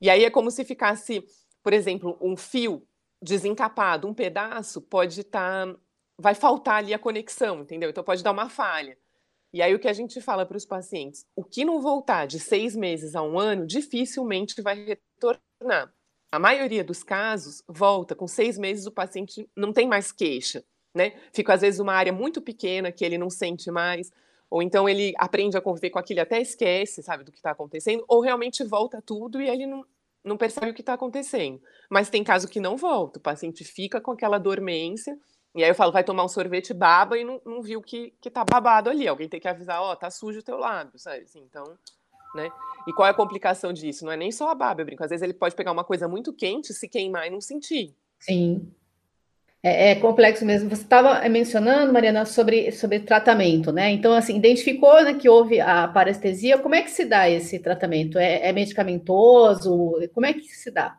E 0.01 0.09
aí 0.11 0.25
é 0.25 0.31
como 0.31 0.51
se 0.51 0.65
ficasse, 0.65 1.25
por 1.63 1.73
exemplo, 1.73 2.17
um 2.21 2.37
fio 2.37 2.87
desencapado, 3.21 4.07
um 4.07 4.15
pedaço 4.15 4.81
pode 4.81 5.21
estar, 5.21 5.67
tá, 5.67 5.77
vai 6.21 6.35
faltar 6.35 6.77
ali 6.77 6.93
a 6.93 6.99
conexão, 6.99 7.63
entendeu? 7.63 7.91
Então 7.91 8.05
pode 8.05 8.23
dar 8.23 8.33
uma 8.33 8.49
falha. 8.49 8.97
E 9.53 9.61
aí 9.63 9.75
o 9.75 9.79
que 9.79 9.89
a 9.89 9.93
gente 9.93 10.21
fala 10.21 10.47
para 10.47 10.57
os 10.57 10.65
pacientes, 10.65 11.27
o 11.35 11.43
que 11.43 11.65
não 11.65 11.81
voltar 11.81 12.27
de 12.27 12.39
seis 12.39 12.77
meses 12.77 13.17
a 13.17 13.23
um 13.23 13.39
ano, 13.39 13.67
dificilmente 13.67 14.63
vai 14.63 14.77
retornar. 14.85 15.93
a 16.31 16.39
maioria 16.39 16.85
dos 16.85 17.03
casos 17.03 17.63
volta 17.67 18.15
com 18.15 18.29
seis 18.29 18.57
meses 18.57 18.87
o 18.87 18.93
paciente 18.93 19.49
não 19.57 19.73
tem 19.73 19.89
mais 19.89 20.13
queixa, 20.13 20.65
né? 20.95 21.19
Fica 21.33 21.55
às 21.55 21.63
vezes 21.63 21.81
uma 21.81 21.95
área 21.95 22.13
muito 22.13 22.41
pequena 22.41 22.93
que 22.93 23.05
ele 23.05 23.19
não 23.19 23.29
sente 23.29 23.71
mais, 23.71 24.13
ou 24.49 24.63
então 24.63 24.89
ele 24.89 25.13
aprende 25.19 25.57
a 25.57 25.61
conviver 25.61 25.91
com 25.91 25.99
aquilo, 25.99 26.21
até 26.21 26.41
esquece, 26.41 27.03
sabe, 27.03 27.25
do 27.25 27.33
que 27.33 27.39
está 27.39 27.51
acontecendo, 27.51 28.05
ou 28.07 28.21
realmente 28.21 28.63
volta 28.63 29.03
tudo 29.03 29.41
e 29.41 29.49
ele 29.49 29.67
não, 29.67 29.85
não 30.25 30.37
percebe 30.37 30.71
o 30.71 30.75
que 30.75 30.83
está 30.83 30.95
acontecendo. 30.95 31.61
Mas 31.91 32.11
tem 32.11 32.23
caso 32.23 32.49
que 32.49 32.61
não 32.61 32.77
volta, 32.77 33.19
o 33.19 33.23
paciente 33.23 33.65
fica 33.65 34.01
com 34.01 34.13
aquela 34.13 34.39
dormência, 34.39 35.19
e 35.55 35.65
aí 35.65 35.71
eu 35.71 35.75
falo, 35.75 35.91
vai 35.91 36.05
tomar 36.05 36.25
um 36.25 36.29
sorvete, 36.29 36.73
baba 36.73 37.19
e 37.19 37.25
não, 37.25 37.41
não 37.45 37.61
viu 37.61 37.83
que, 37.83 38.15
que 38.21 38.31
tá 38.31 38.45
babado 38.45 38.89
ali. 38.89 39.09
Alguém 39.09 39.29
tem 39.29 39.41
que 39.41 39.49
avisar, 39.49 39.83
ó, 39.83 39.93
oh, 39.93 39.97
tá 39.97 40.09
sujo 40.11 40.39
o 40.39 40.43
teu 40.43 40.57
lábio, 40.57 40.99
sabe? 40.99 41.23
Assim, 41.25 41.41
então, 41.41 41.77
né? 42.35 42.51
E 42.87 42.93
qual 42.93 43.09
é 43.09 43.11
a 43.11 43.15
complicação 43.15 43.73
disso? 43.73 44.05
Não 44.05 44.13
é 44.13 44.17
nem 44.17 44.31
só 44.31 44.51
a 44.51 44.55
baba, 44.55 44.81
eu 44.81 44.87
brinco. 44.87 45.03
Às 45.03 45.11
vezes 45.11 45.23
ele 45.23 45.35
pode 45.35 45.57
pegar 45.57 45.73
uma 45.73 45.83
coisa 45.83 46.07
muito 46.07 46.33
quente, 46.33 46.73
se 46.73 46.89
queimar 46.89 47.27
e 47.27 47.31
não 47.31 47.41
sentir. 47.41 47.95
Sim. 48.21 48.73
É, 49.61 49.91
é 49.91 49.95
complexo 49.97 50.45
mesmo. 50.45 50.71
Você 50.71 50.83
estava 50.83 51.29
mencionando, 51.29 51.93
Mariana, 51.93 52.25
sobre, 52.25 52.71
sobre 52.71 53.01
tratamento, 53.01 53.73
né? 53.73 53.91
Então, 53.91 54.13
assim, 54.13 54.37
identificou 54.37 55.03
né, 55.03 55.15
que 55.15 55.29
houve 55.29 55.61
a 55.61 55.89
parestesia. 55.89 56.59
Como 56.59 56.77
é 56.77 56.83
que 56.83 56.91
se 56.91 57.05
dá 57.05 57.29
esse 57.29 57.59
tratamento? 57.59 58.19
É, 58.19 58.49
é 58.49 58.53
medicamentoso? 58.53 59.97
Como 60.15 60.27
é 60.27 60.33
que 60.33 60.45
se 60.45 60.71
dá? 60.71 60.97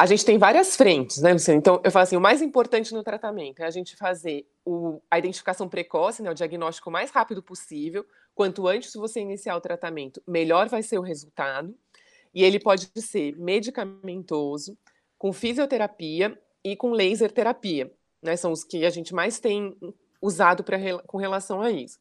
A 0.00 0.06
gente 0.06 0.24
tem 0.24 0.38
várias 0.38 0.76
frentes, 0.76 1.20
né, 1.20 1.30
Luciana? 1.34 1.58
Então, 1.58 1.78
eu 1.84 1.90
falo 1.90 2.04
assim, 2.04 2.16
o 2.16 2.20
mais 2.22 2.40
importante 2.40 2.94
no 2.94 3.02
tratamento 3.02 3.60
é 3.60 3.66
a 3.66 3.70
gente 3.70 3.94
fazer 3.96 4.46
o, 4.64 4.98
a 5.10 5.18
identificação 5.18 5.68
precoce, 5.68 6.22
né, 6.22 6.30
o 6.30 6.34
diagnóstico 6.34 6.90
mais 6.90 7.10
rápido 7.10 7.42
possível. 7.42 8.06
Quanto 8.34 8.66
antes 8.66 8.94
você 8.94 9.20
iniciar 9.20 9.54
o 9.56 9.60
tratamento, 9.60 10.22
melhor 10.26 10.70
vai 10.70 10.82
ser 10.82 10.96
o 10.96 11.02
resultado. 11.02 11.76
E 12.34 12.42
ele 12.42 12.58
pode 12.58 12.90
ser 12.96 13.36
medicamentoso, 13.36 14.74
com 15.18 15.34
fisioterapia 15.34 16.40
e 16.64 16.74
com 16.74 16.92
laser 16.92 17.30
terapia. 17.30 17.92
Né? 18.22 18.36
São 18.36 18.52
os 18.52 18.64
que 18.64 18.86
a 18.86 18.90
gente 18.90 19.14
mais 19.14 19.38
tem 19.38 19.76
usado 20.22 20.64
pra, 20.64 20.78
com 21.06 21.18
relação 21.18 21.60
a 21.60 21.70
isso. 21.70 21.98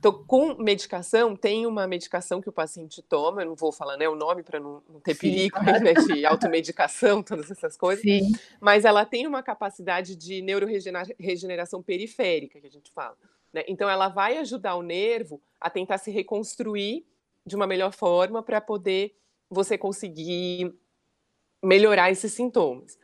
Então, 0.00 0.24
com 0.26 0.54
medicação, 0.54 1.36
tem 1.36 1.66
uma 1.66 1.86
medicação 1.86 2.40
que 2.40 2.48
o 2.48 2.52
paciente 2.52 3.02
toma, 3.02 3.42
eu 3.42 3.48
não 3.48 3.54
vou 3.54 3.70
falar 3.70 3.98
né, 3.98 4.08
o 4.08 4.14
nome 4.14 4.42
para 4.42 4.58
não, 4.58 4.82
não, 4.88 4.98
ter 4.98 5.12
Sim, 5.12 5.20
perigo 5.20 5.60
claro. 5.60 5.84
né, 5.84 5.92
de 5.92 6.24
automedicação, 6.24 7.22
todas 7.22 7.50
essas 7.50 7.76
coisas, 7.76 8.02
Sim. 8.02 8.32
mas 8.58 8.86
ela 8.86 9.04
tem 9.04 9.26
uma 9.26 9.42
capacidade 9.42 10.16
de 10.16 10.40
neuroregeneração 10.40 11.82
periférica, 11.82 12.58
que 12.58 12.66
a 12.66 12.70
gente 12.70 12.90
fala. 12.90 13.14
Né? 13.52 13.62
Então, 13.68 13.90
ela 13.90 14.08
vai 14.08 14.38
ajudar 14.38 14.74
o 14.76 14.82
nervo 14.82 15.38
a 15.60 15.68
tentar 15.68 15.98
se 15.98 16.10
reconstruir 16.10 17.04
de 17.44 17.54
uma 17.54 17.66
melhor 17.66 17.92
forma 17.92 18.42
para 18.42 18.58
poder 18.58 19.14
você 19.50 19.76
conseguir 19.76 20.74
melhorar 21.62 22.10
esses 22.10 22.32
sintomas. 22.32 22.98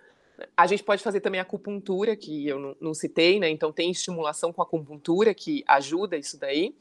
A 0.56 0.66
gente 0.66 0.82
pode 0.82 1.02
fazer 1.02 1.20
também 1.20 1.40
acupuntura, 1.40 2.16
que 2.16 2.46
eu 2.46 2.58
não, 2.58 2.76
não, 2.80 2.94
citei, 2.94 3.38
né? 3.40 3.48
Então 3.48 3.72
tem 3.72 3.90
estimulação 3.90 4.52
com 4.52 4.60
a 4.60 4.64
acupuntura 4.64 5.34
que 5.34 5.64
ajuda 5.66 6.16
isso 6.16 6.38
daí. 6.38 6.74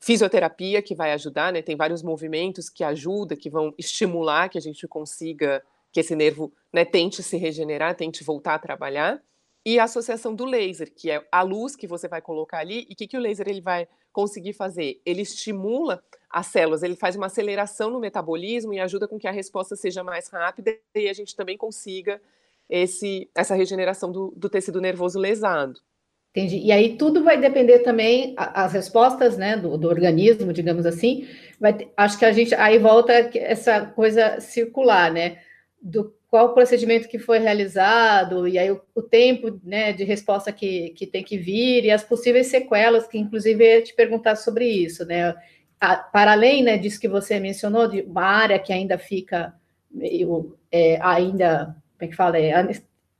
Fisioterapia 0.00 0.82
que 0.82 0.94
vai 0.94 1.12
ajudar, 1.12 1.52
né? 1.52 1.62
Tem 1.62 1.76
vários 1.76 2.02
movimentos 2.02 2.68
que 2.68 2.84
ajudam, 2.84 3.36
que 3.36 3.48
vão 3.48 3.72
estimular 3.78 4.48
que 4.48 4.58
a 4.58 4.60
gente 4.60 4.86
consiga 4.86 5.62
que 5.92 6.00
esse 6.00 6.16
nervo 6.16 6.52
né, 6.72 6.84
tente 6.84 7.22
se 7.22 7.36
regenerar, 7.36 7.94
tente 7.94 8.24
voltar 8.24 8.54
a 8.54 8.58
trabalhar. 8.58 9.22
E 9.64 9.78
a 9.78 9.84
associação 9.84 10.34
do 10.34 10.44
laser, 10.44 10.92
que 10.92 11.10
é 11.10 11.26
a 11.32 11.40
luz 11.40 11.74
que 11.74 11.86
você 11.86 12.06
vai 12.06 12.20
colocar 12.20 12.58
ali. 12.58 12.86
E 12.90 12.92
o 12.92 12.96
que, 12.96 13.06
que 13.06 13.16
o 13.16 13.20
laser 13.20 13.48
ele 13.48 13.62
vai 13.62 13.88
conseguir 14.12 14.52
fazer? 14.52 15.00
Ele 15.06 15.22
estimula 15.22 16.02
as 16.28 16.48
células, 16.48 16.82
ele 16.82 16.96
faz 16.96 17.14
uma 17.14 17.26
aceleração 17.26 17.90
no 17.90 18.00
metabolismo 18.00 18.74
e 18.74 18.80
ajuda 18.80 19.06
com 19.06 19.18
que 19.18 19.28
a 19.28 19.30
resposta 19.30 19.76
seja 19.76 20.02
mais 20.02 20.28
rápida 20.28 20.76
e 20.94 21.08
a 21.08 21.12
gente 21.12 21.36
também 21.36 21.56
consiga 21.56 22.20
esse, 22.68 23.28
essa 23.34 23.54
regeneração 23.54 24.10
do, 24.10 24.32
do 24.36 24.48
tecido 24.48 24.80
nervoso 24.80 25.18
lesado. 25.18 25.80
Entendi. 26.36 26.58
E 26.58 26.72
aí 26.72 26.96
tudo 26.96 27.22
vai 27.22 27.40
depender 27.40 27.80
também, 27.80 28.34
as 28.36 28.72
respostas 28.72 29.38
né, 29.38 29.56
do, 29.56 29.78
do 29.78 29.86
organismo, 29.86 30.52
digamos 30.52 30.84
assim, 30.84 31.28
vai, 31.60 31.88
acho 31.96 32.18
que 32.18 32.24
a 32.24 32.32
gente 32.32 32.52
aí 32.56 32.76
volta 32.76 33.12
essa 33.12 33.86
coisa 33.86 34.40
circular, 34.40 35.12
né? 35.12 35.38
Do 35.80 36.12
qual 36.28 36.52
procedimento 36.52 37.06
que 37.06 37.20
foi 37.20 37.38
realizado, 37.38 38.48
e 38.48 38.58
aí 38.58 38.68
o, 38.68 38.80
o 38.96 39.00
tempo 39.00 39.60
né, 39.62 39.92
de 39.92 40.02
resposta 40.02 40.50
que, 40.50 40.90
que 40.90 41.06
tem 41.06 41.22
que 41.22 41.38
vir, 41.38 41.84
e 41.84 41.92
as 41.92 42.02
possíveis 42.02 42.48
sequelas, 42.48 43.06
que 43.06 43.16
inclusive 43.16 43.62
ia 43.62 43.82
te 43.82 43.94
perguntar 43.94 44.34
sobre 44.34 44.66
isso, 44.66 45.04
né? 45.04 45.36
A, 45.80 45.96
para 45.96 46.32
além 46.32 46.64
né, 46.64 46.76
disso 46.76 47.00
que 47.00 47.06
você 47.06 47.38
mencionou, 47.38 47.86
de 47.86 48.02
uma 48.02 48.24
área 48.24 48.58
que 48.58 48.72
ainda 48.72 48.98
fica 48.98 49.54
meio 49.88 50.58
é, 50.72 50.98
ainda 51.00 51.76
como 51.96 52.02
é 52.02 52.06
que 52.08 52.16
fala? 52.16 52.38
É 52.38 52.52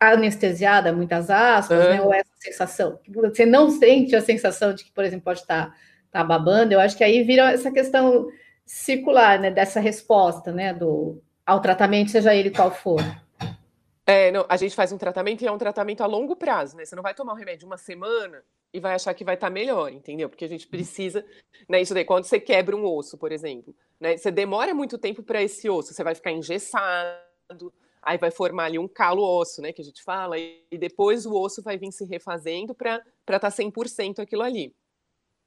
anestesiada, 0.00 0.92
muitas 0.92 1.30
aspas, 1.30 1.78
né? 1.88 2.02
Ou 2.02 2.12
essa 2.12 2.30
sensação. 2.38 2.98
Você 3.08 3.46
não 3.46 3.70
sente 3.70 4.14
a 4.14 4.20
sensação 4.20 4.74
de 4.74 4.84
que, 4.84 4.92
por 4.92 5.04
exemplo, 5.04 5.24
pode 5.24 5.40
estar 5.40 5.74
tá 6.10 6.24
babando. 6.24 6.74
Eu 6.74 6.80
acho 6.80 6.96
que 6.96 7.04
aí 7.04 7.22
vira 7.22 7.52
essa 7.52 7.70
questão 7.70 8.28
circular, 8.66 9.38
né? 9.38 9.50
Dessa 9.50 9.80
resposta, 9.80 10.52
né? 10.52 10.74
Do, 10.74 11.22
ao 11.46 11.60
tratamento, 11.60 12.10
seja 12.10 12.34
ele 12.34 12.50
qual 12.50 12.70
for. 12.70 13.00
É, 14.06 14.30
não, 14.30 14.44
a 14.48 14.56
gente 14.56 14.74
faz 14.74 14.92
um 14.92 14.98
tratamento 14.98 15.42
e 15.42 15.46
é 15.46 15.52
um 15.52 15.58
tratamento 15.58 16.02
a 16.02 16.06
longo 16.06 16.36
prazo, 16.36 16.76
né? 16.76 16.84
Você 16.84 16.94
não 16.94 17.02
vai 17.02 17.14
tomar 17.14 17.32
o 17.32 17.36
um 17.36 17.38
remédio 17.38 17.66
uma 17.66 17.78
semana 17.78 18.42
e 18.72 18.78
vai 18.78 18.94
achar 18.94 19.14
que 19.14 19.24
vai 19.24 19.34
estar 19.34 19.46
tá 19.46 19.52
melhor, 19.52 19.90
entendeu? 19.90 20.28
Porque 20.28 20.44
a 20.44 20.48
gente 20.48 20.66
precisa, 20.66 21.24
né? 21.68 21.80
Isso 21.80 21.94
daí, 21.94 22.04
quando 22.04 22.24
você 22.24 22.38
quebra 22.38 22.76
um 22.76 22.84
osso, 22.84 23.16
por 23.16 23.32
exemplo, 23.32 23.74
né? 23.98 24.16
Você 24.16 24.30
demora 24.30 24.74
muito 24.74 24.98
tempo 24.98 25.22
para 25.22 25.42
esse 25.42 25.70
osso, 25.70 25.94
você 25.94 26.04
vai 26.04 26.14
ficar 26.14 26.32
engessado, 26.32 27.72
aí 28.04 28.18
vai 28.18 28.30
formar 28.30 28.64
ali 28.64 28.78
um 28.78 28.88
calo 28.88 29.22
osso, 29.22 29.60
né, 29.62 29.72
que 29.72 29.82
a 29.82 29.84
gente 29.84 30.02
fala, 30.02 30.38
e 30.38 30.78
depois 30.78 31.26
o 31.26 31.34
osso 31.34 31.62
vai 31.62 31.76
vir 31.76 31.92
se 31.92 32.04
refazendo 32.04 32.74
para 32.74 33.02
estar 33.26 33.40
tá 33.40 33.50
100% 33.50 34.18
aquilo 34.20 34.42
ali. 34.42 34.74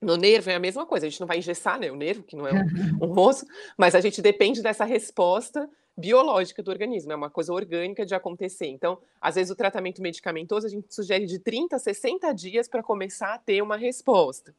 No 0.01 0.15
nervo 0.15 0.49
é 0.49 0.55
a 0.55 0.59
mesma 0.59 0.85
coisa, 0.85 1.07
a 1.07 1.09
gente 1.09 1.19
não 1.19 1.27
vai 1.27 1.37
engessar, 1.37 1.79
né, 1.79 1.91
o 1.91 1.95
nervo, 1.95 2.23
que 2.23 2.35
não 2.35 2.47
é 2.47 2.53
um, 2.53 3.05
um 3.05 3.19
osso, 3.19 3.45
mas 3.77 3.95
a 3.95 4.01
gente 4.01 4.21
depende 4.21 4.61
dessa 4.61 4.85
resposta 4.85 5.69
biológica 5.97 6.61
do 6.61 6.69
organismo, 6.69 7.11
é 7.11 7.15
uma 7.15 7.29
coisa 7.29 7.51
orgânica 7.51 8.05
de 8.05 8.13
acontecer. 8.13 8.67
Então, 8.67 8.99
às 9.19 9.35
vezes 9.35 9.51
o 9.51 9.55
tratamento 9.55 10.01
medicamentoso 10.01 10.67
a 10.67 10.69
gente 10.69 10.93
sugere 10.93 11.25
de 11.25 11.39
30 11.39 11.75
a 11.75 11.79
60 11.79 12.31
dias 12.33 12.67
para 12.67 12.83
começar 12.83 13.33
a 13.33 13.39
ter 13.39 13.63
uma 13.63 13.75
resposta. 13.75 14.53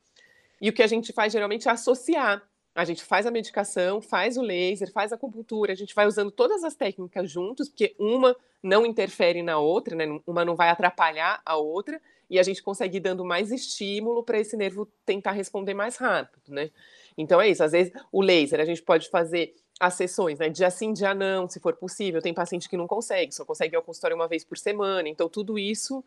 E 0.61 0.69
o 0.69 0.73
que 0.73 0.83
a 0.83 0.87
gente 0.89 1.13
faz 1.13 1.33
geralmente 1.33 1.69
é 1.69 1.71
associar 1.71 2.43
a 2.79 2.85
gente 2.85 3.03
faz 3.03 3.27
a 3.27 3.31
medicação, 3.33 4.01
faz 4.01 4.37
o 4.37 4.41
laser, 4.41 4.93
faz 4.93 5.11
a 5.11 5.17
acupuntura, 5.17 5.73
a 5.73 5.75
gente 5.75 5.93
vai 5.97 6.07
usando 6.07 6.31
todas 6.31 6.63
as 6.63 6.77
técnicas 6.77 7.29
juntos, 7.29 7.69
porque 7.69 7.93
uma 7.99 8.37
não 8.63 8.87
interfere 8.87 9.43
na 9.43 9.59
outra, 9.59 9.97
né? 9.97 10.05
Uma 10.25 10.45
não 10.45 10.55
vai 10.55 10.69
atrapalhar 10.69 11.43
a 11.45 11.57
outra, 11.57 12.01
e 12.31 12.39
a 12.39 12.43
gente 12.45 12.63
consegue 12.63 12.99
ir 12.99 13.01
dando 13.01 13.25
mais 13.25 13.51
estímulo 13.51 14.23
para 14.23 14.39
esse 14.39 14.57
nervo 14.57 14.87
tentar 15.05 15.33
responder 15.33 15.75
mais 15.75 15.97
rápido, 15.97 16.55
né? 16.55 16.71
Então 17.17 17.41
é 17.41 17.49
isso, 17.49 17.65
às 17.65 17.73
vezes 17.73 17.93
o 18.13 18.23
laser 18.23 18.61
a 18.61 18.65
gente 18.65 18.81
pode 18.81 19.11
fazer 19.11 19.57
as 19.81 19.95
sessões, 19.95 20.39
né? 20.39 20.49
Dia 20.49 20.71
sim, 20.71 20.93
dia 20.93 21.13
não, 21.13 21.49
se 21.49 21.59
for 21.59 21.75
possível. 21.75 22.23
Tem 22.23 22.33
paciente 22.33 22.69
que 22.69 22.77
não 22.77 22.87
consegue, 22.87 23.35
só 23.35 23.45
consegue 23.45 23.75
ir 23.75 23.77
ao 23.77 23.83
consultório 23.83 24.15
uma 24.15 24.29
vez 24.29 24.45
por 24.45 24.57
semana. 24.57 25.09
Então, 25.09 25.29
tudo 25.29 25.59
isso 25.59 26.05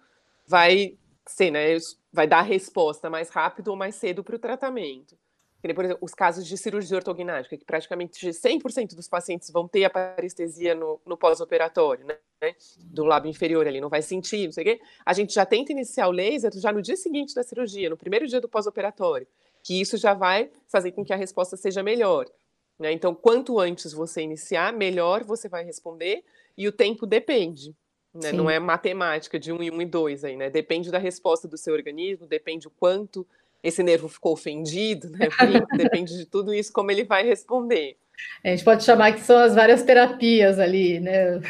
vai 0.47 0.97
ser, 1.25 1.51
né? 1.51 1.75
Vai 2.13 2.27
dar 2.27 2.39
a 2.39 2.43
resposta 2.43 3.09
mais 3.09 3.29
rápido 3.29 3.69
ou 3.69 3.75
mais 3.75 3.95
cedo 3.95 4.23
para 4.23 4.37
o 4.37 4.39
tratamento 4.39 5.17
por 5.61 5.85
exemplo, 5.85 6.03
os 6.03 6.13
casos 6.13 6.45
de 6.47 6.57
cirurgia 6.57 6.97
ortognática, 6.97 7.55
que 7.55 7.63
praticamente 7.63 8.27
100% 8.27 8.95
dos 8.95 9.07
pacientes 9.07 9.51
vão 9.51 9.67
ter 9.67 9.83
a 9.83 9.89
parestesia 9.89 10.73
no, 10.73 10.99
no 11.05 11.15
pós-operatório, 11.15 12.05
né? 12.05 12.17
Do 12.79 13.05
lábio 13.05 13.29
inferior 13.29 13.67
ali, 13.67 13.79
não 13.79 13.89
vai 13.89 14.01
sentir, 14.01 14.45
não 14.45 14.51
sei 14.51 14.63
o 14.63 14.65
quê. 14.65 14.81
A 15.05 15.13
gente 15.13 15.33
já 15.33 15.45
tenta 15.45 15.71
iniciar 15.71 16.07
o 16.07 16.11
laser 16.11 16.51
já 16.55 16.71
no 16.71 16.81
dia 16.81 16.97
seguinte 16.97 17.35
da 17.35 17.43
cirurgia, 17.43 17.89
no 17.89 17.97
primeiro 17.97 18.25
dia 18.25 18.41
do 18.41 18.49
pós-operatório, 18.49 19.27
que 19.63 19.79
isso 19.79 19.95
já 19.97 20.15
vai 20.15 20.49
fazer 20.67 20.91
com 20.93 21.05
que 21.05 21.13
a 21.13 21.15
resposta 21.15 21.55
seja 21.55 21.83
melhor. 21.83 22.25
Né? 22.79 22.91
Então, 22.91 23.13
quanto 23.13 23.59
antes 23.59 23.93
você 23.93 24.21
iniciar, 24.21 24.73
melhor 24.73 25.23
você 25.23 25.47
vai 25.47 25.63
responder, 25.63 26.23
e 26.57 26.67
o 26.67 26.71
tempo 26.71 27.05
depende. 27.05 27.75
Né? 28.13 28.31
Não 28.31 28.49
é 28.49 28.59
matemática 28.59 29.39
de 29.39 29.53
um 29.53 29.61
e 29.61 29.71
um 29.71 29.81
e 29.81 29.85
dois 29.85 30.25
aí, 30.25 30.35
né? 30.35 30.49
Depende 30.49 30.91
da 30.91 30.97
resposta 30.97 31.47
do 31.47 31.57
seu 31.57 31.73
organismo, 31.73 32.27
depende 32.27 32.67
o 32.67 32.71
quanto 32.71 33.25
esse 33.63 33.83
nervo 33.83 34.07
ficou 34.07 34.33
ofendido, 34.33 35.09
né? 35.11 35.27
Depende 35.77 36.17
de 36.17 36.25
tudo 36.25 36.53
isso, 36.53 36.71
como 36.73 36.91
ele 36.91 37.03
vai 37.03 37.23
responder. 37.23 37.97
A 38.43 38.49
gente 38.49 38.63
pode 38.63 38.83
chamar 38.83 39.13
que 39.13 39.21
são 39.21 39.37
as 39.37 39.55
várias 39.55 39.83
terapias 39.83 40.59
ali, 40.59 40.99
né? 40.99 41.41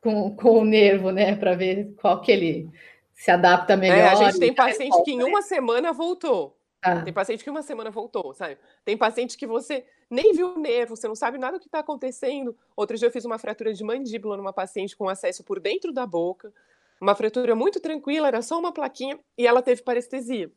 Com, 0.00 0.34
com 0.36 0.60
o 0.60 0.64
nervo, 0.64 1.10
né? 1.10 1.34
Para 1.36 1.54
ver 1.54 1.94
qual 2.00 2.20
que 2.20 2.32
ele 2.32 2.70
se 3.14 3.30
adapta 3.30 3.76
melhor. 3.76 3.96
É, 3.96 4.08
a 4.08 4.14
gente 4.14 4.38
tem 4.38 4.54
paciente 4.54 4.90
volta, 4.90 5.04
que 5.04 5.12
em 5.12 5.18
né? 5.18 5.24
uma 5.24 5.42
semana 5.42 5.92
voltou. 5.92 6.56
Ah. 6.82 7.00
Tem 7.00 7.12
paciente 7.12 7.42
que 7.42 7.48
em 7.48 7.52
uma 7.52 7.62
semana 7.62 7.90
voltou, 7.90 8.34
sabe? 8.34 8.58
Tem 8.84 8.96
paciente 8.96 9.38
que 9.38 9.46
você 9.46 9.86
nem 10.10 10.34
viu 10.34 10.54
o 10.54 10.58
nervo, 10.58 10.94
você 10.94 11.08
não 11.08 11.14
sabe 11.14 11.38
nada 11.38 11.56
do 11.56 11.60
que 11.60 11.66
está 11.66 11.78
acontecendo. 11.78 12.54
Outro 12.76 12.98
dia 12.98 13.08
eu 13.08 13.12
fiz 13.12 13.24
uma 13.24 13.38
fratura 13.38 13.72
de 13.72 13.82
mandíbula 13.82 14.36
numa 14.36 14.52
paciente 14.52 14.94
com 14.94 15.08
acesso 15.08 15.42
por 15.42 15.58
dentro 15.58 15.92
da 15.92 16.06
boca, 16.06 16.52
uma 17.00 17.14
fratura 17.14 17.54
muito 17.54 17.80
tranquila, 17.80 18.28
era 18.28 18.42
só 18.42 18.58
uma 18.58 18.72
plaquinha, 18.72 19.18
e 19.36 19.46
ela 19.46 19.62
teve 19.62 19.82
parestesia. 19.82 20.50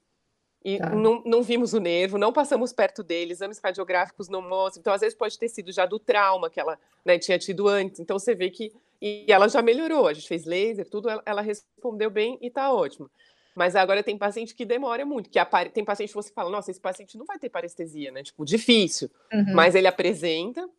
E 0.68 0.80
tá. 0.80 0.90
não, 0.90 1.24
não 1.26 1.42
vimos 1.42 1.72
o 1.72 1.80
nervo, 1.80 2.18
não 2.18 2.34
passamos 2.34 2.74
perto 2.74 3.02
dele, 3.02 3.32
exames 3.32 3.58
radiográficos 3.58 4.28
não 4.28 4.42
mostram. 4.42 4.82
Então, 4.82 4.94
às 4.94 5.00
vezes, 5.00 5.18
pode 5.18 5.40
ter 5.40 5.48
sido 5.48 5.72
já 5.72 5.86
do 5.86 5.98
trauma 5.98 6.50
que 6.50 6.60
ela 6.60 6.78
né, 7.06 7.18
tinha 7.18 7.40
tido 7.40 7.70
antes. 7.70 8.02
Então, 8.02 8.20
você 8.20 8.36
vê 8.36 8.50
que 8.50 8.74
e 9.02 9.26
ela 9.30 9.48
já 9.48 9.62
melhorou. 9.62 10.08
A 10.08 10.14
gente 10.14 10.28
fez 10.28 10.44
laser, 10.44 10.90
tudo, 10.90 11.10
ela, 11.10 11.24
ela 11.26 11.42
respondeu 11.42 12.10
bem 12.10 12.38
e 12.42 12.50
tá 12.50 12.70
ótimo. 12.74 13.10
Mas 13.56 13.78
agora 13.78 14.04
tem 14.04 14.18
paciente 14.18 14.54
que 14.54 14.66
demora 14.66 15.06
muito, 15.06 15.30
que 15.30 15.40
apare... 15.40 15.70
tem 15.70 15.86
paciente 15.86 16.10
que 16.10 16.16
você 16.16 16.34
fala, 16.34 16.50
nossa, 16.50 16.70
esse 16.70 16.82
paciente 16.82 17.18
não 17.18 17.26
vai 17.26 17.40
ter 17.40 17.50
parestesia, 17.50 18.12
né? 18.12 18.22
Tipo, 18.22 18.44
difícil. 18.44 19.10
Uhum. 19.32 19.54
Mas 19.54 19.74
ele 19.74 19.88
apresenta 19.88 20.70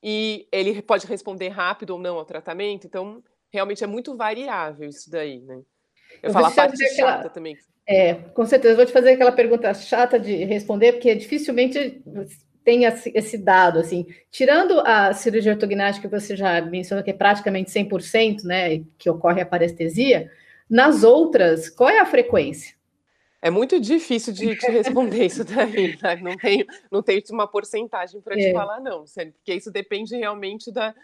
e 0.00 0.46
ele 0.52 0.80
pode 0.80 1.08
responder 1.08 1.48
rápido 1.48 1.90
ou 1.90 1.98
não 1.98 2.18
ao 2.18 2.24
tratamento, 2.24 2.86
então 2.86 3.20
realmente 3.50 3.82
é 3.82 3.86
muito 3.86 4.16
variável 4.16 4.88
isso 4.88 5.10
daí, 5.10 5.40
né? 5.40 5.60
Eu, 6.22 6.28
eu 6.28 6.32
falo 6.32 6.46
a 6.46 6.50
parte 6.50 6.76
chata 6.76 6.92
aquela... 6.92 7.28
também. 7.28 7.56
É, 7.86 8.14
com 8.14 8.46
certeza. 8.46 8.76
Vou 8.76 8.86
te 8.86 8.92
fazer 8.92 9.10
aquela 9.10 9.32
pergunta 9.32 9.72
chata 9.74 10.18
de 10.18 10.44
responder, 10.44 10.92
porque 10.92 11.14
dificilmente 11.14 12.02
tem 12.64 12.84
esse 12.84 13.36
dado, 13.36 13.78
assim. 13.78 14.06
Tirando 14.30 14.80
a 14.80 15.12
cirurgia 15.12 15.52
ortognática 15.52 16.08
que 16.08 16.20
você 16.20 16.34
já 16.34 16.62
mencionou, 16.62 17.04
que 17.04 17.10
é 17.10 17.14
praticamente 17.14 17.70
100%, 17.70 18.44
né, 18.44 18.82
que 18.96 19.10
ocorre 19.10 19.42
a 19.42 19.46
parestesia, 19.46 20.30
nas 20.68 21.04
outras, 21.04 21.68
qual 21.68 21.90
é 21.90 22.00
a 22.00 22.06
frequência? 22.06 22.74
É 23.42 23.50
muito 23.50 23.78
difícil 23.78 24.32
de 24.32 24.56
te 24.56 24.70
responder 24.70 25.26
isso 25.26 25.44
daí, 25.44 25.94
né? 26.02 26.16
não 26.22 26.36
tenho, 26.38 26.66
não 26.90 27.02
tenho 27.02 27.22
uma 27.30 27.46
porcentagem 27.46 28.18
para 28.22 28.34
te 28.34 28.46
é. 28.46 28.52
falar, 28.54 28.80
não, 28.80 29.04
porque 29.04 29.52
isso 29.52 29.70
depende 29.70 30.16
realmente 30.16 30.72
da, 30.72 30.94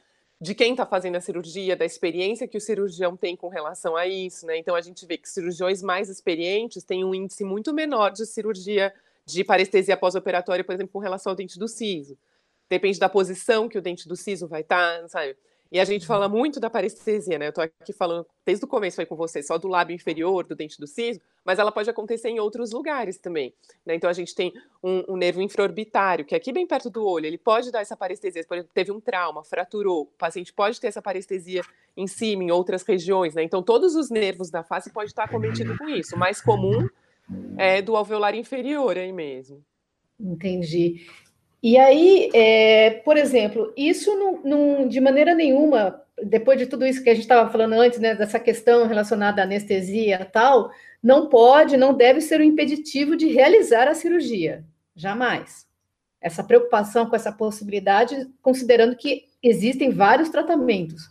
de 0.41 0.55
quem 0.55 0.73
está 0.73 0.87
fazendo 0.87 1.17
a 1.17 1.21
cirurgia, 1.21 1.77
da 1.77 1.85
experiência 1.85 2.49
que 2.49 2.57
o 2.57 2.61
cirurgião 2.61 3.15
tem 3.15 3.37
com 3.37 3.49
relação 3.49 3.95
a 3.95 4.07
isso, 4.07 4.47
né? 4.47 4.57
Então 4.57 4.75
a 4.75 4.81
gente 4.81 5.05
vê 5.05 5.19
que 5.19 5.29
cirurgiões 5.29 5.83
mais 5.83 6.09
experientes 6.09 6.83
têm 6.83 7.05
um 7.05 7.15
índice 7.15 7.45
muito 7.45 7.75
menor 7.75 8.11
de 8.11 8.25
cirurgia 8.25 8.93
de 9.27 9.45
parestesia 9.45 9.97
pós-operatória, 9.97 10.65
por 10.65 10.75
exemplo, 10.75 10.93
com 10.93 10.99
relação 10.99 11.33
ao 11.33 11.37
dente 11.37 11.59
do 11.59 11.69
siso. 11.69 12.17
Depende 12.71 12.99
da 12.99 13.09
posição 13.09 13.69
que 13.69 13.77
o 13.77 13.83
dente 13.83 14.09
do 14.09 14.17
siso 14.17 14.49
vai 14.49 14.63
estar, 14.63 15.03
tá, 15.03 15.09
sabe? 15.09 15.37
E 15.73 15.79
a 15.79 15.85
gente 15.85 16.05
fala 16.05 16.29
muito 16.29 16.59
da 16.59 16.69
parestesia, 16.69 17.39
né? 17.39 17.47
Eu 17.47 17.53
tô 17.53 17.61
aqui 17.61 17.93
falando 17.93 18.27
desde 18.45 18.65
o 18.65 18.69
começo 18.69 19.01
aí 19.01 19.07
com 19.07 19.15
você, 19.15 19.41
só 19.41 19.57
do 19.57 19.69
lábio 19.69 19.95
inferior, 19.95 20.45
do 20.45 20.57
dente 20.57 20.81
do 20.81 20.87
siso, 20.87 21.21
mas 21.45 21.61
ela 21.61 21.71
pode 21.71 21.89
acontecer 21.89 22.29
em 22.29 22.41
outros 22.41 22.73
lugares 22.73 23.19
também. 23.19 23.55
Né? 23.87 23.95
Então 23.95 24.11
a 24.11 24.13
gente 24.13 24.35
tem 24.35 24.53
um, 24.83 25.13
um, 25.13 25.17
nervo 25.17 25.41
infraorbitário, 25.41 26.25
que 26.25 26.35
é 26.35 26.39
aqui 26.39 26.53
bem 26.53 26.67
perto 26.67 26.91
do 26.91 27.07
olho, 27.07 27.27
ele 27.27 27.39
pode 27.39 27.71
dar 27.71 27.81
essa 27.81 27.97
parestesia. 27.97 28.45
Por 28.45 28.57
exemplo, 28.57 28.73
teve 28.75 28.91
um 28.91 29.01
trauma, 29.01 29.45
fraturou, 29.45 30.03
o 30.03 30.07
paciente 30.07 30.53
pode 30.53 30.81
ter 30.81 30.89
essa 30.89 31.01
parestesia 31.01 31.63
em 31.97 32.09
cima, 32.09 32.43
em 32.43 32.51
outras 32.51 32.83
regiões, 32.83 33.35
né? 33.35 33.45
Então 33.45 33.63
todos 33.63 33.95
os 33.95 34.11
nervos 34.11 34.51
da 34.51 34.65
face 34.65 34.93
podem 34.93 35.07
estar 35.07 35.25
acometidos 35.25 35.79
com 35.79 35.89
isso. 35.89 36.17
O 36.17 36.19
mais 36.19 36.41
comum 36.41 36.89
é 37.57 37.81
do 37.81 37.95
alveolar 37.95 38.35
inferior 38.35 38.99
aí 38.99 39.13
mesmo. 39.13 39.65
Entendi. 40.19 41.07
E 41.63 41.77
aí, 41.77 42.31
é, 42.33 42.91
por 43.05 43.17
exemplo, 43.17 43.73
isso 43.77 44.15
não, 44.17 44.41
não, 44.43 44.89
de 44.89 45.01
maneira 45.01 45.35
nenhuma, 45.35 46.03
depois 46.23 46.59
de 46.59 46.67
tudo 46.67 46.87
isso 46.87 47.03
que 47.03 47.11
a 47.11 47.15
gente 47.15 47.25
estava 47.25 47.51
falando 47.51 47.75
antes, 47.75 47.99
né, 47.99 48.15
dessa 48.15 48.41
questão 48.41 48.87
relacionada 48.87 49.43
à 49.43 49.45
anestesia 49.45 50.29
tal, 50.33 50.71
não 51.03 51.29
pode, 51.29 51.77
não 51.77 51.95
deve 51.95 52.21
ser 52.21 52.41
um 52.41 52.45
impeditivo 52.45 53.17
de 53.17 53.27
realizar 53.29 53.89
a 53.89 53.95
cirurgia. 53.95 54.65
Jamais. 54.95 55.67
Essa 56.21 56.45
preocupação 56.45 57.07
com 57.07 57.17
essa 57.17 57.33
possibilidade, 57.33 58.29
considerando 58.43 58.97
que 58.97 59.25
existem 59.43 59.91
vários 59.91 60.29
tratamentos. 60.29 61.11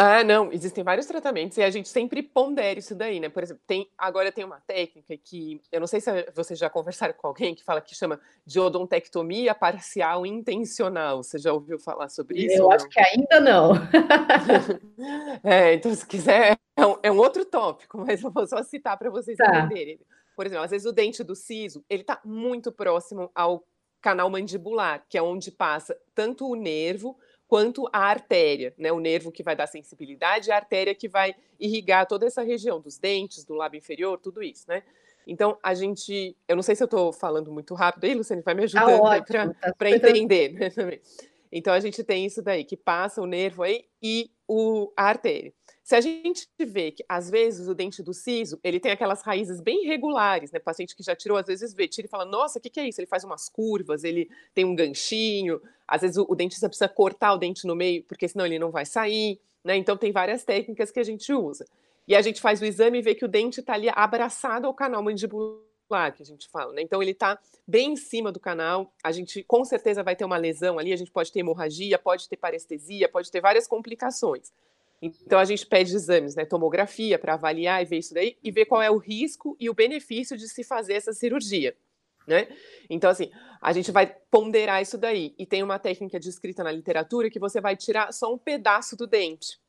Ah, 0.00 0.22
não, 0.22 0.52
existem 0.52 0.84
vários 0.84 1.06
tratamentos 1.06 1.58
e 1.58 1.62
a 1.62 1.70
gente 1.70 1.88
sempre 1.88 2.22
pondera 2.22 2.78
isso 2.78 2.94
daí, 2.94 3.18
né? 3.18 3.28
Por 3.28 3.42
exemplo, 3.42 3.60
tem, 3.66 3.90
agora 3.98 4.30
tem 4.30 4.44
uma 4.44 4.60
técnica 4.60 5.16
que 5.16 5.60
eu 5.72 5.80
não 5.80 5.88
sei 5.88 6.00
se 6.00 6.08
vocês 6.32 6.56
já 6.56 6.70
conversaram 6.70 7.12
com 7.14 7.26
alguém 7.26 7.52
que 7.52 7.64
fala 7.64 7.80
que 7.80 7.96
chama 7.96 8.20
de 8.46 8.60
odontectomia 8.60 9.56
parcial 9.56 10.24
intencional. 10.24 11.24
Você 11.24 11.36
já 11.36 11.52
ouviu 11.52 11.80
falar 11.80 12.08
sobre 12.10 12.38
isso? 12.38 12.62
Eu 12.62 12.70
acho 12.70 12.88
que 12.88 13.00
ainda 13.00 13.40
não. 13.40 13.72
é, 15.42 15.74
então, 15.74 15.92
se 15.92 16.06
quiser, 16.06 16.56
é 16.76 16.86
um, 16.86 16.96
é 17.02 17.10
um, 17.10 17.18
outro 17.18 17.44
tópico, 17.44 17.98
mas 17.98 18.22
eu 18.22 18.30
vou 18.30 18.46
só 18.46 18.62
citar 18.62 18.96
para 18.96 19.10
vocês 19.10 19.36
tá. 19.36 19.46
entenderem. 19.46 19.98
Por 20.36 20.46
exemplo, 20.46 20.64
às 20.64 20.70
vezes 20.70 20.86
o 20.86 20.92
dente 20.92 21.24
do 21.24 21.34
siso, 21.34 21.84
ele 21.90 22.02
está 22.02 22.20
muito 22.24 22.70
próximo 22.70 23.32
ao 23.34 23.64
canal 24.00 24.30
mandibular, 24.30 25.04
que 25.08 25.18
é 25.18 25.22
onde 25.22 25.50
passa 25.50 25.98
tanto 26.14 26.48
o 26.48 26.54
nervo 26.54 27.18
quanto 27.48 27.88
a 27.90 28.00
artéria, 28.00 28.74
né? 28.76 28.92
O 28.92 29.00
nervo 29.00 29.32
que 29.32 29.42
vai 29.42 29.56
dar 29.56 29.66
sensibilidade 29.66 30.48
e 30.48 30.52
a 30.52 30.56
artéria 30.56 30.94
que 30.94 31.08
vai 31.08 31.34
irrigar 31.58 32.06
toda 32.06 32.26
essa 32.26 32.42
região 32.42 32.78
dos 32.78 32.98
dentes, 32.98 33.42
do 33.42 33.54
lábio 33.54 33.78
inferior, 33.78 34.18
tudo 34.18 34.42
isso, 34.42 34.66
né? 34.68 34.82
Então, 35.26 35.58
a 35.62 35.74
gente. 35.74 36.36
Eu 36.46 36.56
não 36.56 36.62
sei 36.62 36.76
se 36.76 36.82
eu 36.82 36.86
estou 36.86 37.12
falando 37.12 37.50
muito 37.50 37.74
rápido 37.74 38.04
aí, 38.04 38.14
Luciane, 38.14 38.42
vai 38.42 38.54
me 38.54 38.68
tá 38.68 38.84
ajudando 38.84 39.02
para 39.76 39.98
tá 39.98 40.10
entender. 40.10 40.52
Né, 40.52 40.70
então, 41.50 41.72
a 41.72 41.80
gente 41.80 42.04
tem 42.04 42.26
isso 42.26 42.42
daí, 42.42 42.62
que 42.64 42.76
passa 42.76 43.22
o 43.22 43.26
nervo 43.26 43.62
aí 43.62 43.86
e 44.02 44.30
o, 44.46 44.92
a 44.94 45.04
artéria. 45.04 45.52
Se 45.88 45.96
a 45.96 46.02
gente 46.02 46.46
vê 46.58 46.90
que, 46.90 47.02
às 47.08 47.30
vezes, 47.30 47.66
o 47.66 47.74
dente 47.74 48.02
do 48.02 48.12
siso, 48.12 48.60
ele 48.62 48.78
tem 48.78 48.92
aquelas 48.92 49.22
raízes 49.22 49.58
bem 49.58 49.86
irregulares, 49.86 50.52
né? 50.52 50.58
O 50.58 50.62
paciente 50.62 50.94
que 50.94 51.02
já 51.02 51.16
tirou, 51.16 51.38
às 51.38 51.46
vezes, 51.46 51.72
vê, 51.72 51.88
tira 51.88 52.06
e 52.06 52.10
fala, 52.10 52.26
nossa, 52.26 52.58
o 52.58 52.60
que, 52.60 52.68
que, 52.68 52.78
é 52.78 52.86
isso? 52.86 53.00
Ele 53.00 53.06
faz 53.06 53.24
umas 53.24 53.48
curvas, 53.48 54.04
ele 54.04 54.28
tem 54.54 54.66
um 54.66 54.76
ganchinho, 54.76 55.58
às 55.86 56.02
vezes 56.02 56.18
o, 56.18 56.26
o 56.28 56.34
dentista 56.34 56.68
precisa 56.68 56.90
cortar 56.90 57.32
o 57.32 57.38
dente 57.38 57.66
no 57.66 57.74
meio, 57.74 58.04
porque 58.04 58.28
senão 58.28 58.44
ele 58.44 58.58
não 58.58 58.70
vai 58.70 58.84
sair, 58.84 59.40
né? 59.64 59.78
Então, 59.78 59.96
tem 59.96 60.12
várias 60.12 60.44
técnicas 60.44 60.90
que 60.90 61.00
a 61.00 61.02
gente 61.02 61.32
usa. 61.32 61.64
E 62.06 62.14
a 62.14 62.20
gente 62.20 62.38
faz 62.38 62.60
o 62.60 62.66
exame 62.66 62.98
e 62.98 63.02
vê 63.02 63.14
que 63.14 63.24
o 63.24 63.28
dente 63.28 63.60
está 63.60 63.72
ali 63.72 63.88
abraçado 63.88 64.66
ao 64.66 64.74
canal 64.74 65.02
mandibular, 65.02 66.14
que 66.14 66.22
a 66.22 66.26
gente 66.26 66.50
fala, 66.50 66.74
né? 66.74 66.82
Então, 66.82 67.00
ele 67.02 67.12
está 67.12 67.38
bem 67.66 67.92
em 67.92 67.96
cima 67.96 68.30
do 68.30 68.38
canal, 68.38 68.92
a 69.02 69.10
gente 69.10 69.42
com 69.42 69.64
certeza 69.64 70.02
vai 70.02 70.14
ter 70.14 70.26
uma 70.26 70.36
lesão 70.36 70.78
ali, 70.78 70.92
a 70.92 70.96
gente 70.96 71.10
pode 71.10 71.32
ter 71.32 71.40
hemorragia, 71.40 71.98
pode 71.98 72.28
ter 72.28 72.36
parestesia, 72.36 73.08
pode 73.08 73.30
ter 73.30 73.40
várias 73.40 73.66
complicações. 73.66 74.52
Então 75.00 75.38
a 75.38 75.44
gente 75.44 75.66
pede 75.66 75.94
exames, 75.94 76.34
né, 76.34 76.44
tomografia 76.44 77.18
para 77.18 77.34
avaliar 77.34 77.80
e 77.82 77.84
ver 77.84 77.98
isso 77.98 78.12
daí 78.12 78.36
e 78.42 78.50
ver 78.50 78.66
qual 78.66 78.82
é 78.82 78.90
o 78.90 78.98
risco 78.98 79.56
e 79.60 79.70
o 79.70 79.74
benefício 79.74 80.36
de 80.36 80.48
se 80.48 80.64
fazer 80.64 80.94
essa 80.94 81.12
cirurgia, 81.12 81.76
né? 82.26 82.48
Então 82.90 83.08
assim, 83.08 83.30
a 83.60 83.72
gente 83.72 83.92
vai 83.92 84.06
ponderar 84.30 84.82
isso 84.82 84.98
daí 84.98 85.34
e 85.38 85.46
tem 85.46 85.62
uma 85.62 85.78
técnica 85.78 86.18
descrita 86.18 86.64
na 86.64 86.72
literatura 86.72 87.30
que 87.30 87.38
você 87.38 87.60
vai 87.60 87.76
tirar 87.76 88.12
só 88.12 88.32
um 88.32 88.38
pedaço 88.38 88.96
do 88.96 89.06
dente. 89.06 89.60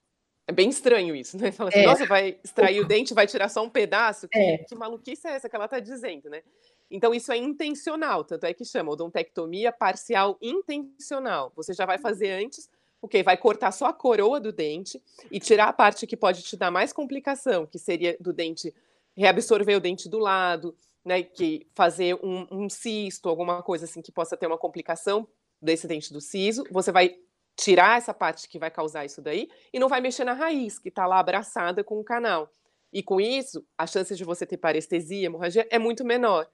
É 0.47 0.51
bem 0.51 0.67
estranho 0.69 1.15
isso, 1.15 1.37
né? 1.37 1.51
Fala 1.51 1.69
assim, 1.69 1.81
é. 1.81 1.85
nossa, 1.85 2.07
vai 2.07 2.39
extrair 2.43 2.79
o 2.81 2.87
dente, 2.87 3.13
vai 3.13 3.27
tirar 3.27 3.49
só 3.49 3.63
um 3.63 3.69
pedaço? 3.69 4.27
Que, 4.27 4.39
é. 4.39 4.57
que 4.57 4.73
maluquice 4.73 5.27
é 5.27 5.33
essa 5.35 5.47
que 5.47 5.55
ela 5.55 5.65
está 5.65 5.79
dizendo, 5.79 6.27
né? 6.27 6.41
Então, 6.89 7.13
isso 7.13 7.31
é 7.31 7.37
intencional, 7.37 8.23
tanto 8.23 8.45
é 8.45 8.53
que 8.53 8.65
chama 8.65 8.91
odontectomia 8.91 9.71
parcial 9.71 10.39
intencional. 10.41 11.53
Você 11.55 11.71
já 11.71 11.85
vai 11.85 11.99
fazer 11.99 12.31
antes 12.31 12.67
porque 13.01 13.23
vai 13.23 13.37
cortar 13.37 13.71
só 13.71 13.87
a 13.87 13.93
coroa 13.93 14.39
do 14.39 14.51
dente 14.51 15.01
e 15.31 15.39
tirar 15.39 15.69
a 15.69 15.73
parte 15.73 16.05
que 16.05 16.17
pode 16.17 16.43
te 16.43 16.57
dar 16.57 16.71
mais 16.71 16.91
complicação, 16.91 17.65
que 17.65 17.79
seria 17.79 18.17
do 18.19 18.33
dente 18.33 18.73
reabsorver 19.15 19.77
o 19.77 19.79
dente 19.79 20.09
do 20.09 20.19
lado, 20.19 20.75
né, 21.03 21.23
que 21.23 21.67
fazer 21.73 22.15
um, 22.15 22.47
um 22.51 22.69
cisto, 22.69 23.29
alguma 23.29 23.63
coisa 23.63 23.85
assim 23.85 24.01
que 24.01 24.11
possa 24.11 24.37
ter 24.37 24.47
uma 24.47 24.57
complicação 24.57 25.27
desse 25.61 25.87
dente 25.87 26.13
do 26.13 26.21
siso, 26.21 26.63
você 26.71 26.91
vai 26.91 27.15
tirar 27.55 27.97
essa 27.97 28.13
parte 28.13 28.47
que 28.47 28.57
vai 28.57 28.71
causar 28.71 29.05
isso 29.05 29.21
daí 29.21 29.49
e 29.73 29.79
não 29.79 29.89
vai 29.89 29.99
mexer 29.99 30.23
na 30.23 30.33
raiz, 30.33 30.79
que 30.79 30.89
está 30.89 31.05
lá 31.05 31.19
abraçada 31.19 31.83
com 31.83 31.99
o 31.99 32.03
canal. 32.03 32.49
E 32.91 33.03
com 33.03 33.19
isso, 33.19 33.65
a 33.77 33.85
chance 33.85 34.15
de 34.15 34.23
você 34.23 34.45
ter 34.45 34.57
parestesia, 34.57 35.25
hemorragia, 35.25 35.67
é 35.69 35.77
muito 35.77 36.03
menor. 36.03 36.49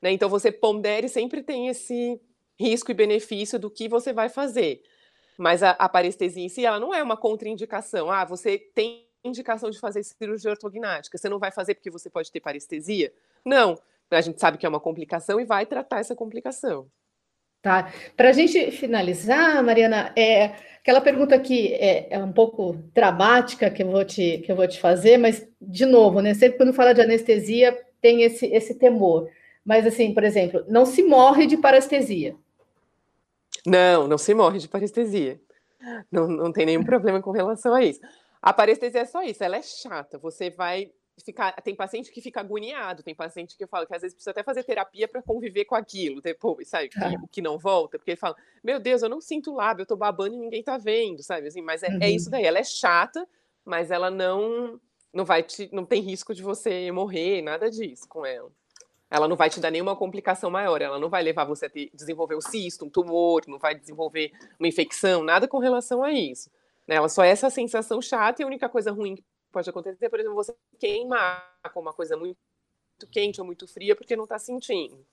Né? 0.00 0.12
Então, 0.12 0.28
você 0.28 0.52
pondere 0.52 1.08
sempre 1.08 1.42
tem 1.42 1.68
esse 1.68 2.20
risco 2.58 2.90
e 2.90 2.94
benefício 2.94 3.58
do 3.58 3.70
que 3.70 3.88
você 3.88 4.12
vai 4.12 4.28
fazer. 4.28 4.82
Mas 5.40 5.62
a, 5.62 5.70
a 5.70 5.88
parestesia 5.88 6.44
em 6.44 6.50
si, 6.50 6.66
ela 6.66 6.78
não 6.78 6.94
é 6.94 7.02
uma 7.02 7.16
contraindicação. 7.16 8.10
Ah, 8.10 8.26
você 8.26 8.58
tem 8.58 9.06
indicação 9.24 9.70
de 9.70 9.80
fazer 9.80 10.02
cirurgia 10.02 10.50
ortognática, 10.50 11.16
você 11.16 11.30
não 11.30 11.38
vai 11.38 11.50
fazer 11.50 11.74
porque 11.74 11.90
você 11.90 12.10
pode 12.10 12.30
ter 12.30 12.40
parestesia? 12.40 13.10
Não. 13.42 13.78
A 14.10 14.20
gente 14.20 14.38
sabe 14.38 14.58
que 14.58 14.66
é 14.66 14.68
uma 14.68 14.80
complicação 14.80 15.40
e 15.40 15.46
vai 15.46 15.64
tratar 15.64 16.00
essa 16.00 16.14
complicação. 16.14 16.88
Tá. 17.62 17.90
Para 18.16 18.28
a 18.28 18.32
gente 18.32 18.70
finalizar, 18.70 19.64
Mariana, 19.64 20.12
é 20.14 20.56
aquela 20.78 21.00
pergunta 21.00 21.38
que 21.38 21.72
é, 21.72 22.08
é, 22.10 22.18
um 22.18 22.32
pouco 22.32 22.74
dramática 22.94 23.70
que 23.70 23.82
eu 23.82 23.90
vou 23.90 24.04
te 24.04 24.38
que 24.38 24.52
eu 24.52 24.56
vou 24.56 24.68
te 24.68 24.78
fazer, 24.78 25.16
mas 25.16 25.48
de 25.60 25.86
novo, 25.86 26.20
né? 26.20 26.34
Sempre 26.34 26.58
quando 26.58 26.74
fala 26.74 26.92
de 26.92 27.00
anestesia 27.00 27.78
tem 28.00 28.24
esse 28.24 28.44
esse 28.46 28.74
temor. 28.74 29.30
Mas 29.64 29.86
assim, 29.86 30.12
por 30.12 30.24
exemplo, 30.24 30.64
não 30.68 30.84
se 30.84 31.02
morre 31.02 31.46
de 31.46 31.56
parestesia. 31.56 32.36
Não, 33.66 34.06
não 34.08 34.18
se 34.18 34.34
morre 34.34 34.58
de 34.58 34.68
parestesia. 34.68 35.40
Não, 36.10 36.28
não 36.28 36.52
tem 36.52 36.66
nenhum 36.66 36.84
problema 36.84 37.22
com 37.22 37.30
relação 37.30 37.74
a 37.74 37.82
isso. 37.82 38.00
A 38.40 38.52
parestesia 38.52 39.02
é 39.02 39.06
só 39.06 39.22
isso, 39.22 39.42
ela 39.42 39.56
é 39.56 39.62
chata. 39.62 40.18
Você 40.18 40.50
vai 40.50 40.90
ficar. 41.24 41.52
Tem 41.62 41.74
paciente 41.74 42.10
que 42.10 42.20
fica 42.20 42.40
agoniado, 42.40 43.02
tem 43.02 43.14
paciente 43.14 43.56
que 43.56 43.64
eu 43.64 43.68
falo 43.68 43.86
que 43.86 43.94
às 43.94 44.02
vezes 44.02 44.14
precisa 44.14 44.30
até 44.30 44.42
fazer 44.42 44.64
terapia 44.64 45.06
para 45.06 45.22
conviver 45.22 45.64
com 45.64 45.74
aquilo 45.74 46.20
depois, 46.20 46.68
sabe? 46.68 46.88
Que, 46.88 46.98
ah. 46.98 47.12
que 47.30 47.42
não 47.42 47.58
volta, 47.58 47.98
porque 47.98 48.12
ele 48.12 48.20
fala: 48.20 48.36
Meu 48.62 48.80
Deus, 48.80 49.02
eu 49.02 49.08
não 49.08 49.20
sinto 49.20 49.54
lábio, 49.54 49.82
eu 49.82 49.86
tô 49.86 49.96
babando 49.96 50.34
e 50.34 50.38
ninguém 50.38 50.62
tá 50.62 50.78
vendo, 50.78 51.22
sabe? 51.22 51.48
Assim, 51.48 51.62
mas 51.62 51.82
é, 51.82 51.88
é 51.88 51.90
uhum. 51.90 51.98
é 52.02 52.10
isso 52.10 52.30
daí, 52.30 52.44
ela 52.44 52.58
é 52.58 52.64
chata, 52.64 53.26
mas 53.64 53.90
ela 53.90 54.10
não. 54.10 54.80
Não 55.12 55.24
vai 55.24 55.42
te, 55.42 55.68
não 55.72 55.84
tem 55.84 56.00
risco 56.00 56.32
de 56.32 56.40
você 56.40 56.92
morrer, 56.92 57.42
nada 57.42 57.68
disso 57.68 58.06
com 58.08 58.24
ela 58.24 58.48
ela 59.10 59.26
não 59.26 59.36
vai 59.36 59.50
te 59.50 59.58
dar 59.58 59.70
nenhuma 59.70 59.96
complicação 59.96 60.50
maior, 60.50 60.80
ela 60.80 60.98
não 60.98 61.08
vai 61.10 61.22
levar 61.22 61.44
você 61.44 61.66
a 61.66 61.70
ter, 61.70 61.90
desenvolver 61.92 62.36
um 62.36 62.40
cisto, 62.40 62.84
um 62.84 62.88
tumor, 62.88 63.42
não 63.48 63.58
vai 63.58 63.74
desenvolver 63.74 64.30
uma 64.58 64.68
infecção, 64.68 65.24
nada 65.24 65.48
com 65.48 65.58
relação 65.58 66.02
a 66.04 66.12
isso. 66.12 66.48
Né? 66.86 66.94
Ela 66.94 67.08
só 67.08 67.24
é 67.24 67.30
essa 67.30 67.50
sensação 67.50 68.00
chata 68.00 68.40
e 68.40 68.44
a 68.44 68.46
única 68.46 68.68
coisa 68.68 68.92
ruim 68.92 69.16
que 69.16 69.24
pode 69.50 69.68
acontecer, 69.68 70.08
por 70.08 70.20
exemplo, 70.20 70.36
você 70.36 70.54
queimar 70.78 71.44
com 71.74 71.80
uma 71.80 71.92
coisa 71.92 72.16
muito 72.16 72.38
quente 73.10 73.40
ou 73.40 73.46
muito 73.46 73.66
fria 73.66 73.96
porque 73.96 74.14
não 74.14 74.24
está 74.24 74.38
sentindo. 74.38 75.04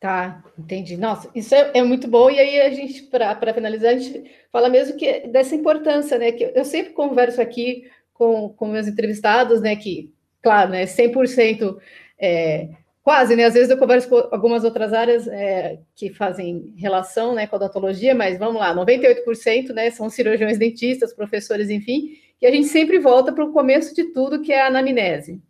Tá, 0.00 0.44
entendi. 0.56 0.96
Nossa, 0.96 1.28
isso 1.34 1.54
é, 1.54 1.72
é, 1.74 1.82
muito 1.82 2.06
bom. 2.06 2.30
E 2.30 2.38
aí 2.38 2.60
a 2.60 2.70
gente, 2.70 3.02
para 3.02 3.52
finalizar, 3.52 3.94
a 3.94 3.98
gente 3.98 4.30
fala 4.52 4.68
mesmo 4.68 4.96
que 4.96 5.26
dessa 5.26 5.56
importância, 5.56 6.16
né? 6.16 6.30
Que 6.30 6.52
eu 6.54 6.64
sempre 6.64 6.92
converso 6.92 7.42
aqui 7.42 7.90
com, 8.14 8.50
com 8.50 8.68
meus 8.68 8.86
entrevistados, 8.86 9.60
né? 9.60 9.74
Que, 9.74 10.14
claro, 10.40 10.70
né? 10.70 10.84
100% 10.84 11.80
é, 12.20 12.68
quase, 13.02 13.34
né? 13.34 13.44
Às 13.44 13.54
vezes 13.54 13.70
eu 13.70 13.78
converso 13.78 14.08
com 14.08 14.16
algumas 14.30 14.64
outras 14.64 14.92
áreas 14.92 15.26
é, 15.28 15.78
que 15.94 16.10
fazem 16.10 16.74
relação, 16.76 17.34
né, 17.34 17.46
com 17.46 17.56
a 17.56 17.58
odontologia, 17.58 18.14
mas 18.14 18.38
vamos 18.38 18.60
lá, 18.60 18.74
98%, 18.74 19.72
né, 19.72 19.90
são 19.90 20.10
cirurgiões 20.10 20.58
dentistas, 20.58 21.14
professores, 21.14 21.70
enfim, 21.70 22.10
e 22.40 22.46
a 22.46 22.50
gente 22.50 22.68
sempre 22.68 22.98
volta 22.98 23.32
para 23.32 23.44
o 23.44 23.52
começo 23.52 23.94
de 23.94 24.12
tudo, 24.12 24.42
que 24.42 24.52
é 24.52 24.62
a 24.62 24.66
anamnese 24.66 25.40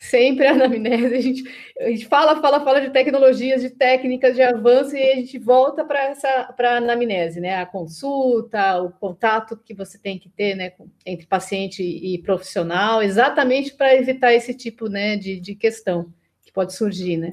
sempre 0.00 0.46
a 0.46 0.52
anamnese, 0.52 1.14
a 1.14 1.20
gente, 1.20 1.44
a 1.78 1.88
gente 1.90 2.06
fala, 2.06 2.40
fala, 2.40 2.64
fala 2.64 2.80
de 2.80 2.88
tecnologias, 2.88 3.60
de 3.60 3.68
técnicas, 3.68 4.34
de 4.34 4.40
avanço, 4.40 4.96
e 4.96 5.12
a 5.12 5.16
gente 5.16 5.38
volta 5.38 5.84
para 5.84 6.04
essa 6.06 6.44
para 6.56 6.72
a 6.72 6.76
anamnese, 6.78 7.38
né? 7.38 7.56
A 7.56 7.66
consulta, 7.66 8.80
o 8.80 8.90
contato 8.92 9.58
que 9.58 9.74
você 9.74 9.98
tem 9.98 10.18
que 10.18 10.30
ter 10.30 10.54
né, 10.54 10.72
entre 11.04 11.26
paciente 11.26 11.82
e 11.82 12.18
profissional, 12.22 13.02
exatamente 13.02 13.74
para 13.74 13.94
evitar 13.94 14.32
esse 14.32 14.54
tipo 14.54 14.88
né, 14.88 15.16
de, 15.16 15.38
de 15.38 15.54
questão 15.54 16.10
que 16.42 16.50
pode 16.50 16.72
surgir, 16.72 17.18
né? 17.18 17.32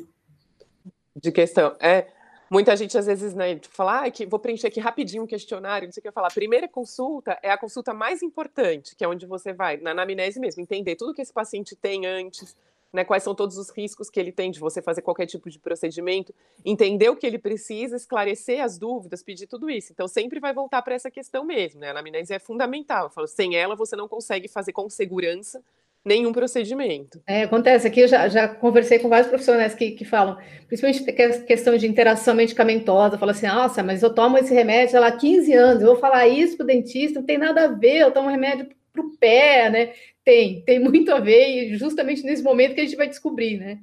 De 1.15 1.31
questão. 1.31 1.73
É, 1.79 2.05
muita 2.49 2.75
gente 2.75 2.97
às 2.97 3.05
vezes 3.05 3.33
né, 3.33 3.59
fala 3.69 4.05
ah, 4.05 4.11
que 4.11 4.25
vou 4.25 4.39
preencher 4.39 4.67
aqui 4.67 4.79
rapidinho 4.79 5.23
um 5.23 5.27
questionário, 5.27 5.87
não 5.87 5.91
sei 5.91 6.01
o 6.01 6.03
que 6.03 6.07
eu 6.07 6.13
falar. 6.13 6.33
Primeira 6.33 6.67
consulta 6.67 7.37
é 7.41 7.51
a 7.51 7.57
consulta 7.57 7.93
mais 7.93 8.21
importante, 8.21 8.95
que 8.95 9.03
é 9.03 9.07
onde 9.07 9.25
você 9.25 9.53
vai, 9.53 9.77
na 9.77 9.91
anamnese 9.91 10.39
mesmo, 10.39 10.61
entender 10.61 10.95
tudo 10.95 11.13
que 11.13 11.21
esse 11.21 11.33
paciente 11.33 11.75
tem 11.75 12.05
antes, 12.05 12.55
né, 12.91 13.03
quais 13.03 13.23
são 13.23 13.35
todos 13.35 13.57
os 13.57 13.69
riscos 13.69 14.09
que 14.09 14.19
ele 14.19 14.31
tem 14.31 14.49
de 14.49 14.59
você 14.59 14.81
fazer 14.81 15.01
qualquer 15.01 15.25
tipo 15.25 15.49
de 15.49 15.59
procedimento, 15.59 16.33
entender 16.65 17.09
o 17.09 17.15
que 17.15 17.27
ele 17.27 17.37
precisa, 17.37 17.95
esclarecer 17.95 18.63
as 18.63 18.77
dúvidas, 18.77 19.21
pedir 19.21 19.47
tudo 19.47 19.69
isso. 19.69 19.91
Então, 19.91 20.07
sempre 20.07 20.39
vai 20.39 20.53
voltar 20.53 20.81
para 20.81 20.95
essa 20.95 21.11
questão 21.11 21.43
mesmo, 21.43 21.81
né? 21.81 21.87
A 21.87 21.91
anamnese 21.91 22.33
é 22.33 22.39
fundamental. 22.39 23.05
Eu 23.05 23.09
falo, 23.09 23.27
sem 23.27 23.55
ela, 23.55 23.75
você 23.75 23.95
não 23.95 24.07
consegue 24.07 24.47
fazer 24.47 24.71
com 24.71 24.89
segurança 24.89 25.61
nenhum 26.07 26.31
procedimento. 26.31 27.21
É, 27.27 27.43
acontece 27.43 27.85
aqui, 27.85 27.99
eu 27.99 28.07
já, 28.07 28.29
já 28.29 28.47
conversei 28.47 28.97
com 28.97 29.09
vários 29.09 29.27
profissionais 29.27 29.75
que, 29.75 29.91
que 29.91 30.05
falam, 30.05 30.37
principalmente 30.67 31.43
questão 31.43 31.77
de 31.77 31.85
interação 31.85 32.33
medicamentosa, 32.33 33.17
fala 33.17 33.33
assim, 33.33 33.47
nossa, 33.47 33.83
mas 33.83 34.01
eu 34.01 34.13
tomo 34.13 34.37
esse 34.37 34.53
remédio 34.53 35.03
há 35.03 35.11
15 35.11 35.53
anos, 35.53 35.81
eu 35.81 35.89
vou 35.89 35.97
falar 35.97 36.27
isso 36.27 36.55
para 36.55 36.63
o 36.63 36.67
dentista, 36.67 37.19
não 37.19 37.25
tem 37.27 37.37
nada 37.37 37.65
a 37.65 37.67
ver, 37.67 37.97
eu 37.97 38.11
tomo 38.11 38.29
remédio 38.29 38.69
para 38.93 39.01
o 39.01 39.17
pé, 39.17 39.69
né? 39.69 39.93
Tem, 40.23 40.61
tem 40.61 40.79
muito 40.79 41.13
a 41.13 41.19
ver, 41.19 41.47
e 41.47 41.77
justamente 41.77 42.23
nesse 42.23 42.41
momento 42.41 42.73
que 42.73 42.81
a 42.81 42.85
gente 42.85 42.95
vai 42.95 43.07
descobrir, 43.07 43.57
né? 43.57 43.79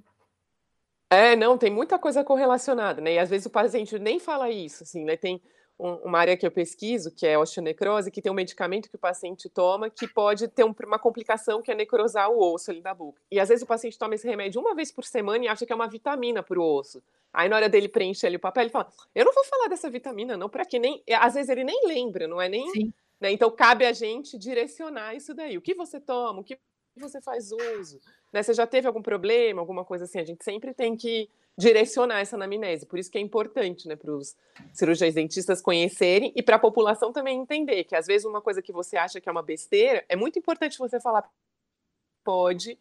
É, 1.10 1.36
não, 1.36 1.58
tem 1.58 1.70
muita 1.70 1.98
coisa 1.98 2.24
correlacionada, 2.24 3.00
né? 3.00 3.14
E 3.14 3.18
às 3.18 3.28
vezes 3.28 3.46
o 3.46 3.50
paciente 3.50 3.98
nem 3.98 4.18
fala 4.18 4.50
isso, 4.50 4.82
assim, 4.82 5.04
né? 5.04 5.16
Tem 5.16 5.40
uma 5.78 6.18
área 6.18 6.36
que 6.36 6.46
eu 6.46 6.50
pesquiso, 6.50 7.10
que 7.10 7.26
é 7.26 7.34
a 7.34 7.40
osteonecrose, 7.40 8.10
que 8.10 8.22
tem 8.22 8.30
um 8.30 8.34
medicamento 8.34 8.88
que 8.88 8.96
o 8.96 8.98
paciente 8.98 9.48
toma 9.48 9.90
que 9.90 10.06
pode 10.06 10.46
ter 10.48 10.64
uma 10.64 10.98
complicação 10.98 11.60
que 11.60 11.70
é 11.70 11.74
necrosar 11.74 12.30
o 12.30 12.54
osso 12.54 12.70
ali 12.70 12.80
da 12.80 12.94
boca. 12.94 13.20
E 13.30 13.40
às 13.40 13.48
vezes 13.48 13.64
o 13.64 13.66
paciente 13.66 13.98
toma 13.98 14.14
esse 14.14 14.26
remédio 14.26 14.60
uma 14.60 14.74
vez 14.74 14.92
por 14.92 15.04
semana 15.04 15.44
e 15.44 15.48
acha 15.48 15.66
que 15.66 15.72
é 15.72 15.76
uma 15.76 15.88
vitamina 15.88 16.42
para 16.42 16.58
o 16.58 16.62
osso. 16.62 17.02
Aí 17.32 17.48
na 17.48 17.56
hora 17.56 17.68
dele 17.68 17.88
preencher 17.88 18.28
ali 18.28 18.36
o 18.36 18.40
papel, 18.40 18.62
ele 18.62 18.70
fala: 18.70 18.88
Eu 19.14 19.24
não 19.24 19.32
vou 19.32 19.44
falar 19.44 19.68
dessa 19.68 19.90
vitamina, 19.90 20.36
não, 20.36 20.48
para 20.48 20.64
que 20.64 20.78
nem. 20.78 21.02
Às 21.18 21.34
vezes 21.34 21.48
ele 21.48 21.64
nem 21.64 21.86
lembra, 21.86 22.28
não 22.28 22.40
é 22.40 22.48
nem. 22.48 22.92
Né? 23.20 23.32
Então 23.32 23.50
cabe 23.50 23.84
a 23.84 23.92
gente 23.92 24.38
direcionar 24.38 25.14
isso 25.14 25.34
daí. 25.34 25.58
O 25.58 25.62
que 25.62 25.74
você 25.74 25.98
toma, 25.98 26.40
o 26.40 26.44
que 26.44 26.58
você 27.00 27.20
faz 27.20 27.50
uso? 27.52 28.00
Né? 28.32 28.42
Você 28.42 28.54
já 28.54 28.66
teve 28.66 28.86
algum 28.86 29.02
problema, 29.02 29.60
alguma 29.60 29.84
coisa 29.84 30.04
assim? 30.04 30.18
A 30.18 30.24
gente 30.24 30.44
sempre 30.44 30.72
tem 30.72 30.96
que 30.96 31.28
direcionar 31.56 32.20
essa 32.20 32.36
anamnese. 32.36 32.86
Por 32.86 32.98
isso 32.98 33.10
que 33.10 33.18
é 33.18 33.20
importante, 33.20 33.86
né, 33.86 33.96
para 33.96 34.12
os 34.12 34.36
cirurgiões 34.72 35.14
dentistas 35.14 35.62
conhecerem 35.62 36.32
e 36.34 36.42
para 36.42 36.56
a 36.56 36.58
população 36.58 37.12
também 37.12 37.38
entender 37.38 37.84
que 37.84 37.94
às 37.94 38.06
vezes 38.06 38.24
uma 38.24 38.40
coisa 38.40 38.60
que 38.60 38.72
você 38.72 38.96
acha 38.96 39.20
que 39.20 39.28
é 39.28 39.32
uma 39.32 39.42
besteira, 39.42 40.04
é 40.08 40.16
muito 40.16 40.38
importante 40.38 40.78
você 40.78 41.00
falar 41.00 41.28
pode 42.24 42.78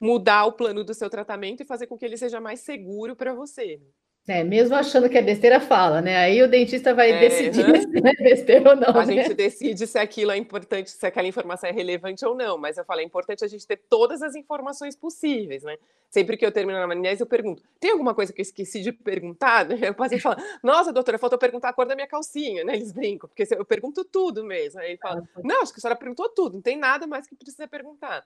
mudar 0.00 0.46
o 0.46 0.52
plano 0.52 0.82
do 0.82 0.94
seu 0.94 1.08
tratamento 1.08 1.62
e 1.62 1.66
fazer 1.66 1.86
com 1.86 1.96
que 1.96 2.04
ele 2.04 2.16
seja 2.16 2.40
mais 2.40 2.60
seguro 2.60 3.14
para 3.14 3.32
você. 3.34 3.80
É, 4.28 4.42
mesmo 4.42 4.74
achando 4.74 5.08
que 5.08 5.16
é 5.16 5.22
besteira, 5.22 5.60
fala, 5.60 6.00
né? 6.00 6.16
Aí 6.16 6.42
o 6.42 6.48
dentista 6.48 6.92
vai 6.92 7.12
é, 7.12 7.20
decidir 7.20 7.64
se 7.64 7.98
é 7.98 8.22
besteira 8.24 8.70
ou 8.70 8.76
não. 8.76 8.88
A 8.88 9.06
né? 9.06 9.14
gente 9.14 9.34
decide 9.34 9.86
se 9.86 9.96
aquilo 9.96 10.32
é 10.32 10.36
importante, 10.36 10.90
se 10.90 11.06
aquela 11.06 11.28
informação 11.28 11.70
é 11.70 11.72
relevante 11.72 12.26
ou 12.26 12.34
não. 12.34 12.58
Mas 12.58 12.76
eu 12.76 12.84
falo, 12.84 13.00
é 13.00 13.04
importante 13.04 13.44
a 13.44 13.48
gente 13.48 13.64
ter 13.64 13.76
todas 13.88 14.22
as 14.22 14.34
informações 14.34 14.96
possíveis, 14.96 15.62
né? 15.62 15.76
Sempre 16.10 16.36
que 16.36 16.44
eu 16.44 16.50
termino 16.50 16.76
na 16.76 16.86
anamnese, 16.86 17.20
eu 17.20 17.26
pergunto: 17.26 17.62
tem 17.78 17.92
alguma 17.92 18.14
coisa 18.14 18.32
que 18.32 18.40
eu 18.40 18.44
esqueci 18.44 18.82
de 18.82 18.90
perguntar? 18.90 19.68
O 19.70 19.94
paciente 19.94 20.22
fala: 20.22 20.36
Nossa, 20.60 20.92
doutora, 20.92 21.18
faltou 21.18 21.38
perguntar 21.38 21.68
a 21.68 21.72
cor 21.72 21.86
da 21.86 21.94
minha 21.94 22.08
calcinha, 22.08 22.64
né? 22.64 22.74
Eles 22.74 22.90
brincam, 22.90 23.28
porque 23.28 23.46
eu 23.54 23.64
pergunto 23.64 24.04
tudo 24.04 24.42
mesmo. 24.42 24.80
Aí 24.80 24.90
ele 24.90 24.98
fala: 24.98 25.22
Não, 25.44 25.62
acho 25.62 25.72
que 25.72 25.78
a 25.78 25.82
senhora 25.82 25.98
perguntou 25.98 26.28
tudo, 26.30 26.54
não 26.54 26.62
tem 26.62 26.76
nada 26.76 27.06
mais 27.06 27.28
que 27.28 27.36
precisa 27.36 27.68
perguntar 27.68 28.24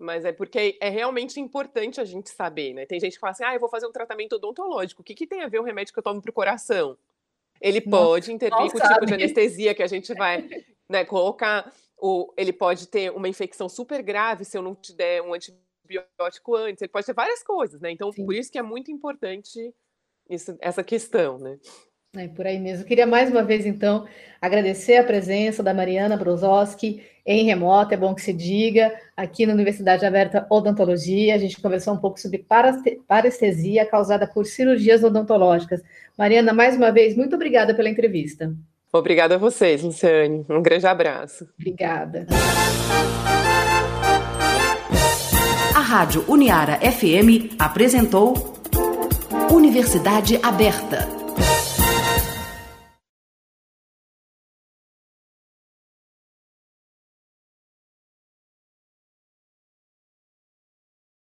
mas 0.00 0.24
é 0.24 0.32
porque 0.32 0.78
é 0.80 0.88
realmente 0.88 1.38
importante 1.38 2.00
a 2.00 2.04
gente 2.04 2.30
saber, 2.30 2.72
né? 2.72 2.86
Tem 2.86 2.98
gente 2.98 3.12
que 3.12 3.18
fala 3.20 3.32
assim, 3.32 3.44
ah, 3.44 3.54
eu 3.54 3.60
vou 3.60 3.68
fazer 3.68 3.86
um 3.86 3.92
tratamento 3.92 4.36
odontológico, 4.36 5.02
o 5.02 5.04
que, 5.04 5.14
que 5.14 5.26
tem 5.26 5.42
a 5.42 5.48
ver 5.48 5.60
o 5.60 5.62
remédio 5.62 5.92
que 5.92 5.98
eu 5.98 6.02
tomo 6.02 6.22
para 6.22 6.30
o 6.30 6.32
coração? 6.32 6.96
Ele 7.60 7.82
pode 7.82 8.32
intervir 8.32 8.72
com 8.72 8.78
o 8.78 8.80
tipo 8.80 9.04
de 9.04 9.14
anestesia 9.14 9.74
que 9.74 9.82
a 9.82 9.86
gente 9.86 10.14
vai 10.14 10.48
né, 10.88 11.04
colocar, 11.04 11.70
o, 11.98 12.32
ele 12.34 12.52
pode 12.52 12.88
ter 12.88 13.12
uma 13.12 13.28
infecção 13.28 13.68
super 13.68 14.02
grave 14.02 14.46
se 14.46 14.56
eu 14.56 14.62
não 14.62 14.74
te 14.74 14.94
der 14.94 15.22
um 15.22 15.34
antibiótico 15.34 16.56
antes, 16.56 16.80
ele 16.80 16.90
pode 16.90 17.04
ter 17.04 17.12
várias 17.12 17.42
coisas, 17.42 17.78
né? 17.78 17.90
Então, 17.90 18.10
Sim. 18.10 18.24
por 18.24 18.34
isso 18.34 18.50
que 18.50 18.58
é 18.58 18.62
muito 18.62 18.90
importante 18.90 19.74
isso, 20.30 20.56
essa 20.60 20.82
questão, 20.82 21.38
né? 21.38 21.58
É 22.16 22.26
por 22.26 22.44
aí 22.44 22.58
mesmo. 22.58 22.82
Eu 22.82 22.88
queria 22.88 23.06
mais 23.06 23.30
uma 23.30 23.44
vez, 23.44 23.64
então, 23.64 24.04
agradecer 24.40 24.96
a 24.96 25.04
presença 25.04 25.62
da 25.62 25.72
Mariana 25.72 26.16
Brozoski 26.16 27.02
em 27.24 27.44
remota, 27.44 27.94
é 27.94 27.96
bom 27.96 28.12
que 28.14 28.22
se 28.22 28.32
diga, 28.32 28.92
aqui 29.16 29.46
na 29.46 29.52
Universidade 29.52 30.04
Aberta 30.04 30.44
Odontologia. 30.50 31.36
A 31.36 31.38
gente 31.38 31.60
conversou 31.60 31.94
um 31.94 31.98
pouco 31.98 32.18
sobre 32.18 32.44
parestesia 33.06 33.86
causada 33.86 34.26
por 34.26 34.44
cirurgias 34.44 35.04
odontológicas. 35.04 35.82
Mariana, 36.18 36.52
mais 36.52 36.76
uma 36.76 36.90
vez, 36.90 37.16
muito 37.16 37.36
obrigada 37.36 37.74
pela 37.74 37.88
entrevista. 37.88 38.52
Obrigada 38.92 39.36
a 39.36 39.38
vocês, 39.38 39.80
Luciane. 39.80 40.44
Um 40.50 40.62
grande 40.62 40.88
abraço. 40.88 41.48
Obrigada. 41.56 42.26
A 45.76 45.80
Rádio 45.80 46.24
Uniara 46.26 46.76
FM 46.80 47.54
apresentou 47.56 48.34
Universidade 49.52 50.40
Aberta 50.42 51.19